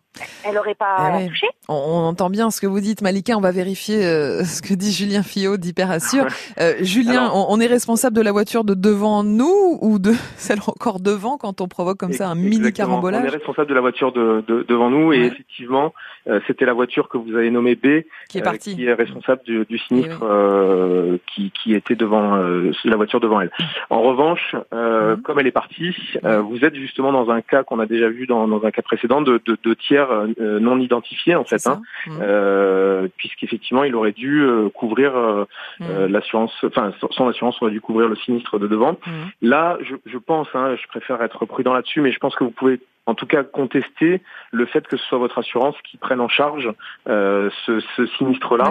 elle 0.47 0.55
n'aurait 0.55 0.75
pas 0.75 1.19
Eh 1.21 1.29
touché. 1.29 1.47
On, 1.69 1.75
on 1.75 1.99
entend 2.07 2.31
bien 2.31 2.51
ce 2.51 2.61
que 2.61 2.67
vous 2.67 2.81
dites, 2.81 3.03
Malika. 3.03 3.37
On 3.37 3.41
va 3.41 3.51
vérifier 3.51 4.05
euh, 4.07 4.45
ce 4.45 4.63
que 4.63 4.73
dit 4.75 4.93
Julien 4.93 5.23
Fillot 5.23 5.57
d'Hyperassure. 5.57 6.27
Euh, 6.61 6.75
Julien, 6.81 7.25
Alors- 7.25 7.51
on, 7.51 7.55
on 7.57 7.61
est 7.61 7.67
responsable 7.67 8.15
de 8.17 8.23
la 8.23 8.31
voiture 8.33 8.65
de 8.65 8.75
devant 8.75 9.25
nous 9.25 9.79
ou 9.81 9.99
de 9.99 10.13
celle 10.37 10.61
encore 10.61 11.01
devant 11.01 11.37
quand 11.37 11.61
on 11.61 11.67
provoque 11.69 11.99
comme 11.99 12.13
ça 12.13 12.29
un 12.29 12.35
mini 12.37 12.57
Exactement. 12.57 12.65
On 12.65 12.99
est 12.99 13.03
carambolage 13.11 13.33
responsable 13.33 13.69
de 13.69 13.75
la 13.75 13.81
voiture 13.81 14.13
de, 14.13 14.45
de- 14.47 14.65
devant 14.69 14.89
nous 14.91 15.13
et 15.13 15.19
Ouais. 15.21 15.27
effectivement, 15.27 15.93
euh, 16.29 16.41
c'était 16.47 16.65
la 16.65 16.73
voiture 16.75 17.09
que 17.09 17.19
vous 17.19 17.35
avez 17.35 17.51
nommée 17.51 17.75
B 17.75 18.03
Qui 18.29 18.39
est 18.39 18.41
euh, 18.41 18.45
partie. 18.45 18.77
qui 18.77 18.87
est 18.87 18.95
responsable 18.95 19.43
du, 19.45 19.65
du 19.69 19.79
sinistre 19.79 20.21
euh, 20.23 21.19
qui, 21.35 21.51
qui 21.51 21.75
était 21.75 21.97
devant 21.97 22.35
euh, 22.45 22.73
la 22.85 22.97
voiture 22.97 23.21
devant 23.21 23.41
elle. 23.41 23.51
En 23.91 24.03
revanche, 24.03 24.55
euh, 24.73 25.17
comme 25.17 25.39
elle 25.41 25.47
est 25.47 25.51
partie, 25.51 25.97
euh, 26.25 26.41
vous 26.41 26.65
êtes 26.65 26.75
justement 26.77 27.13
dans 27.13 27.31
un 27.31 27.41
cas 27.41 27.63
qu'on 27.63 27.81
a 27.81 27.87
déjà 27.87 28.09
vu 28.09 28.27
dans, 28.27 28.47
dans 28.49 28.65
un 28.65 28.71
cas 28.71 28.83
précédent 28.83 29.21
de, 29.23 29.41
de, 29.45 29.57
de 29.63 29.75
tiers 29.75 30.09
euh, 30.11 30.61
non 30.61 30.79
identifiés 30.79 31.35
en 31.35 31.45
fait, 31.45 31.57
hein, 31.73 31.83
euh, 32.23 33.09
puisqu'effectivement 33.17 33.85
il 33.85 33.95
aurait 33.95 34.13
dû 34.13 34.43
euh, 34.43 34.69
couvrir 34.71 35.17
euh, 35.17 35.45
euh, 35.83 36.09
l'assurance, 36.09 36.53
enfin 36.65 36.93
son- 37.01 37.11
son 37.11 37.29
assurance 37.29 37.61
aurait 37.63 37.71
dû 37.73 37.81
couvrir 37.81 38.09
le 38.09 38.17
sinistre 38.17 38.59
de 38.59 38.67
devant. 38.67 38.97
Là, 39.43 39.79
je, 39.83 39.95
je 40.07 40.19
pense, 40.19 40.49
hein, 40.55 40.77
je 40.81 40.87
préfère 40.89 41.23
être 41.23 41.45
prudent 41.47 41.73
là-dessus, 41.73 42.01
mais 42.01 42.13
je 42.13 42.19
pense 42.19 42.35
que 42.35 42.45
vous 42.45 42.51
pouvez 42.51 42.81
en 43.07 43.15
tout 43.15 43.27
cas 43.27 43.43
contester 43.45 44.23
le 44.51 44.67
fait 44.67 44.87
que 44.87 44.97
ce 44.97 45.05
soit 45.07 45.19
votre 45.19 45.39
assurance 45.39 45.75
qui 45.85 45.97
prenne 45.99 46.21
en 46.21 46.29
charge 46.29 46.71
euh, 47.09 47.51
ce, 47.67 47.81
ce 47.97 48.07
sinistre-là 48.07 48.71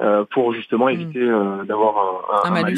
euh, 0.00 0.24
pour 0.30 0.52
justement 0.52 0.88
éviter 0.88 1.22
euh, 1.22 1.64
d'avoir 1.64 1.94
un, 2.44 2.48
Un 2.48 2.50
malus. 2.62 2.76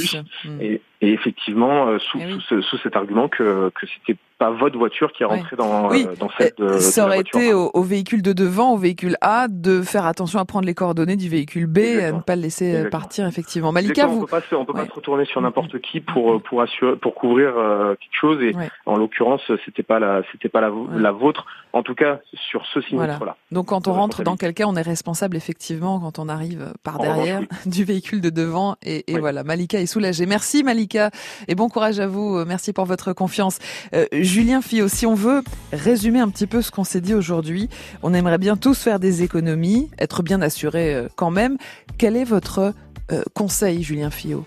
Et, 0.61 0.80
et 1.00 1.12
effectivement, 1.12 1.88
euh, 1.88 1.98
sous, 1.98 2.18
sous, 2.34 2.40
ce- 2.42 2.61
sous 2.62 2.78
cet 2.78 2.94
argument 2.96 3.28
que, 3.28 3.70
que 3.74 3.86
c'était 3.86 4.16
pas 4.43 4.51
votre 4.51 4.76
voiture 4.78 5.12
qui 5.12 5.22
est 5.22 5.26
rentrée 5.26 5.57
dans, 5.57 5.88
Oui. 5.90 6.07
euh, 6.09 6.14
dans 6.18 6.28
celle 6.36 6.53
de, 6.59 6.64
de 6.74 6.78
Ça 6.78 7.07
aurait 7.07 7.20
été 7.20 7.53
au, 7.55 7.70
au 7.74 7.82
véhicule 7.82 8.22
de 8.22 8.32
devant, 8.32 8.72
au 8.74 8.76
véhicule 8.76 9.16
A, 9.20 9.47
de 9.49 9.82
faire 9.82 10.05
attention 10.07 10.38
à 10.38 10.45
prendre 10.45 10.66
les 10.66 10.74
coordonnées 10.74 11.16
du 11.16 11.28
véhicule 11.28 11.66
B 11.66 11.78
à 12.03 12.12
ne 12.12 12.20
pas 12.20 12.36
le 12.36 12.43
laisser 12.43 12.66
euh, 12.66 12.68
Exactement. 12.78 12.90
partir, 13.01 13.26
effectivement. 13.26 13.72
Malika, 13.72 13.90
Exactement, 13.93 14.14
vous... 14.14 14.22
on 14.22 14.26
peut 14.26 14.30
pas 14.30 14.40
se, 14.49 14.55
on 14.55 14.64
peut 14.64 14.72
pas 14.72 14.86
se 14.86 14.93
retourner 14.93 15.24
sur 15.26 15.40
n'importe 15.40 15.80
qui 15.80 16.01
pour 16.01 16.43
pour 16.43 16.61
assurer 16.62 16.97
pour 16.97 17.14
couvrir 17.14 17.53
euh, 17.57 17.95
quelque 17.95 18.18
chose 18.20 18.43
et 18.43 18.53
Ouais. 18.57 18.68
en 18.86 18.97
l'occurrence 18.97 19.40
c'était 19.64 19.82
pas 19.82 19.99
la 19.99 20.22
c'était 20.32 20.49
pas 20.49 20.61
la, 20.61 21.11
vôtre 21.12 21.47
en 21.72 21.82
tout 21.82 21.95
cas 21.95 22.20
sur 22.51 22.64
ce 22.66 22.80
sinistre 22.82 23.24
là. 23.24 23.36
Donc 23.51 23.66
quand 23.66 23.88
on 23.88 23.93
rentre 23.93 24.22
dans 24.22 24.36
quel 24.36 24.53
cas, 24.55 24.64
on 24.66 24.76
est 24.76 24.82
responsable 24.82 25.36
effectivement 25.36 26.01
quand 26.01 26.18
on 26.18 26.28
arrive 26.28 26.72
par 26.82 26.99
derrière 26.99 27.40
revanche, 27.40 27.66
du 27.66 27.84
véhicule 27.84 28.20
de 28.20 28.30
devant. 28.30 28.76
Et, 28.82 29.11
et 29.12 29.18
voilà, 29.18 29.43
Malika 29.45 29.80
est 29.80 29.86
soulagée. 29.86 30.26
Merci 30.26 30.64
Malika 30.64 31.11
et 31.49 31.55
bon 31.55 31.68
courage 31.68 32.01
à 32.01 32.07
vous. 32.07 32.36
Euh, 32.36 32.45
Merci 32.47 32.72
pour 32.72 32.84
votre 32.84 33.12
confiance. 33.12 33.59
Euh, 33.95 34.07
Julien 34.33 34.62
Fillot, 34.62 34.89
si 34.89 35.05
on 35.05 35.12
veut 35.14 35.43
résumer 35.74 36.18
un 36.18 36.30
petit 36.30 36.47
peu 36.47 36.62
ce 36.62 36.70
qu'on 36.70 36.85
s'est 36.85 37.03
dit 37.03 37.12
aujourd'hui, 37.12 37.68
on 38.03 38.14
aimerait 38.14 38.39
bien 38.39 38.57
tous 38.57 38.83
faire 38.83 38.99
des 38.99 39.22
économies, 39.22 39.91
être 39.99 40.22
bien 40.22 40.41
assuré 40.41 40.95
euh, 40.95 41.09
quand 41.16 41.30
même. 41.30 41.59
Quel 41.99 42.16
est 42.16 42.24
votre 42.24 42.72
euh, 43.12 43.22
conseil, 43.35 43.83
Julien 43.83 44.09
Fillot? 44.09 44.47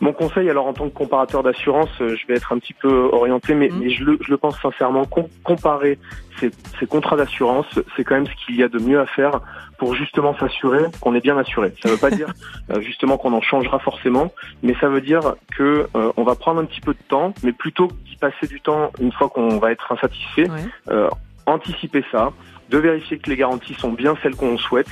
Mon 0.00 0.12
conseil, 0.12 0.50
alors 0.50 0.66
en 0.66 0.72
tant 0.72 0.88
que 0.88 0.94
comparateur 0.94 1.44
d'assurance, 1.44 1.88
euh, 2.00 2.16
je 2.16 2.26
vais 2.26 2.34
être 2.34 2.52
un 2.52 2.58
petit 2.58 2.74
peu 2.74 3.08
orienté, 3.12 3.54
mais, 3.54 3.68
mais 3.72 3.90
je, 3.90 4.02
le, 4.02 4.18
je 4.22 4.28
le 4.32 4.38
pense 4.38 4.60
sincèrement, 4.60 5.04
com- 5.04 5.28
comparer 5.44 5.96
ces, 6.40 6.50
ces 6.80 6.86
contrats 6.86 7.16
d'assurance, 7.16 7.66
c'est 7.96 8.02
quand 8.02 8.16
même 8.16 8.26
ce 8.26 8.44
qu'il 8.44 8.56
y 8.56 8.64
a 8.64 8.68
de 8.68 8.80
mieux 8.80 8.98
à 8.98 9.06
faire 9.06 9.40
pour 9.80 9.94
justement 9.96 10.36
s'assurer 10.38 10.84
qu'on 11.00 11.14
est 11.14 11.20
bien 11.22 11.36
assuré. 11.38 11.72
Ça 11.82 11.88
ne 11.88 11.94
veut 11.94 11.98
pas 12.00 12.10
dire 12.20 12.28
euh, 12.70 12.80
justement 12.82 13.16
qu'on 13.16 13.32
en 13.32 13.40
changera 13.40 13.78
forcément, 13.80 14.30
mais 14.62 14.74
ça 14.80 14.88
veut 14.88 15.00
dire 15.00 15.34
que 15.56 15.88
euh, 15.96 16.12
on 16.18 16.22
va 16.22 16.34
prendre 16.36 16.60
un 16.60 16.66
petit 16.66 16.82
peu 16.82 16.92
de 16.92 17.02
temps, 17.08 17.32
mais 17.42 17.52
plutôt 17.52 17.88
que 17.88 17.94
d'y 18.08 18.16
passer 18.16 18.46
du 18.46 18.60
temps 18.60 18.92
une 19.00 19.10
fois 19.10 19.28
qu'on 19.30 19.58
va 19.58 19.72
être 19.72 19.90
insatisfait, 19.90 20.48
euh, 20.90 21.08
anticiper 21.46 22.04
ça, 22.12 22.30
de 22.68 22.78
vérifier 22.78 23.18
que 23.18 23.28
les 23.28 23.36
garanties 23.36 23.74
sont 23.74 23.90
bien 23.90 24.14
celles 24.22 24.36
qu'on 24.36 24.56
souhaite 24.56 24.86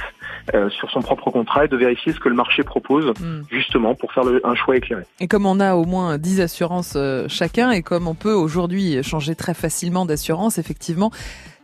euh, 0.55 0.69
sur 0.71 0.91
son 0.91 1.01
propre 1.01 1.31
contrat 1.31 1.67
et 1.67 1.69
de 1.69 1.77
vérifier 1.77 2.13
ce 2.13 2.19
que 2.19 2.29
le 2.29 2.35
marché 2.35 2.65
propose 2.65 3.13
justement 3.51 3.95
pour 3.95 4.13
faire 4.13 4.25
le- 4.25 4.45
un 4.45 4.57
choix 4.57 4.77
éclairé. 4.77 5.03
Et 5.21 5.29
comme 5.29 5.47
on 5.47 5.61
a 5.61 5.75
au 5.77 5.85
moins 5.85 6.19
10 6.19 6.41
assurances 6.41 6.95
euh, 6.97 7.27
chacun 7.29 7.71
et 7.71 7.83
comme 7.83 8.09
on 8.09 8.15
peut 8.17 8.33
aujourd'hui 8.33 9.01
changer 9.05 9.37
très 9.37 9.55
facilement 9.55 10.07
d'assurance, 10.07 10.59
effectivement, 10.59 11.13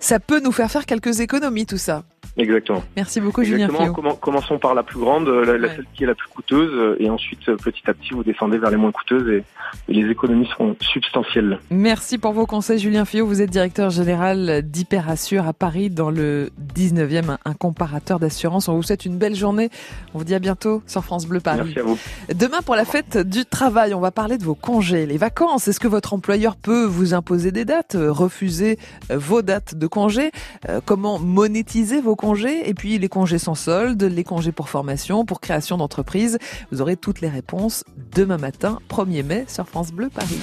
ça 0.01 0.20
peut 0.20 0.40
nous 0.40 0.53
faire 0.53 0.70
faire 0.70 0.86
quelques 0.86 1.20
économies 1.20 1.66
tout 1.66 1.76
ça. 1.78 2.03
Exactement. 2.36 2.82
Merci 2.97 3.20
beaucoup 3.20 3.45
Julien 3.45 3.66
Exactement. 3.68 3.95
Fillot. 3.95 4.11
Commen- 4.14 4.18
commençons 4.18 4.59
par 4.59 4.74
la 4.74 4.82
plus 4.82 4.99
grande, 4.99 5.28
euh, 5.28 5.57
la, 5.57 5.68
celle 5.68 5.84
qui 5.95 6.03
est 6.03 6.07
la 6.07 6.16
plus 6.16 6.26
coûteuse, 6.28 6.70
euh, 6.74 6.97
et 6.99 7.09
ensuite 7.09 7.49
euh, 7.49 7.55
petit 7.57 7.82
à 7.86 7.95
petit 7.95 8.12
vous 8.12 8.24
descendez 8.24 8.59
vers 8.59 8.70
les 8.70 8.76
moins 8.76 8.90
coûteuses 8.90 9.28
et, 9.28 9.45
et 9.88 9.92
les 10.03 10.11
économies 10.11 10.47
seront 10.49 10.74
substantielles. 10.80 11.61
Merci 11.70 12.18
pour 12.18 12.32
vos 12.32 12.45
conseils 12.47 12.80
Julien 12.80 13.05
Fillot. 13.05 13.24
Vous 13.24 13.40
êtes 13.40 13.51
directeur 13.51 13.90
général 13.90 14.62
d'Hyperassure 14.64 15.47
à 15.47 15.53
Paris 15.53 15.90
dans 15.90 16.11
le 16.11 16.51
19e, 16.74 17.36
un- 17.45 17.55
comparateur 17.55 18.18
d'assurance. 18.18 18.68
On 18.68 18.74
vous 18.74 18.82
souhaite 18.82 19.05
une 19.05 19.16
belle 19.16 19.36
journée. 19.36 19.70
On 20.12 20.18
vous 20.18 20.24
dit 20.24 20.34
à 20.34 20.40
bientôt 20.40 20.82
sur 20.88 21.05
France 21.05 21.26
Bleu 21.26 21.38
Paris. 21.38 21.61
Merci 21.66 21.78
à 21.78 21.82
vous. 21.84 21.99
Demain 22.34 22.62
pour 22.64 22.74
la 22.74 22.84
fête 22.84 23.16
du 23.16 23.45
travail, 23.45 23.95
on 23.95 24.01
va 24.01 24.11
parler 24.11 24.38
de 24.38 24.45
vos 24.45 24.57
congés, 24.57 25.07
les 25.07 25.18
vacances. 25.18 25.68
Est-ce 25.68 25.78
que 25.78 25.86
votre 25.88 26.12
employeur 26.14 26.57
peut 26.57 26.84
vous 26.84 27.14
imposer 27.14 27.53
des 27.53 27.64
dates, 27.64 27.97
refuser 27.97 28.76
vos 29.09 29.42
dates 29.42 29.76
de 29.85 29.89
congés 29.89 30.30
Euh, 30.68 30.80
Comment 30.85 31.18
monétiser 31.18 32.01
vos 32.01 32.16
congés? 32.16 32.68
Et 32.68 32.74
puis 32.74 32.99
les 32.99 33.09
congés 33.09 33.39
sans 33.39 33.55
solde, 33.55 34.03
les 34.03 34.24
congés 34.24 34.53
pour 34.53 34.68
formation, 34.68 35.24
pour 35.26 35.41
création 35.41 35.76
d'entreprise. 35.76 36.39
Vous 36.72 36.80
aurez 36.80 36.97
toutes 36.97 37.20
les 37.20 37.28
réponses 37.28 37.85
demain 38.14 38.39
matin, 38.39 38.78
1er 38.91 39.22
mai 39.22 39.45
sur 39.47 39.66
France 39.68 39.93
Bleu 39.93 40.09
Paris. 40.09 40.39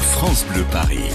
France 0.00 0.44
Bleu 0.52 0.64
Paris. 0.72 1.10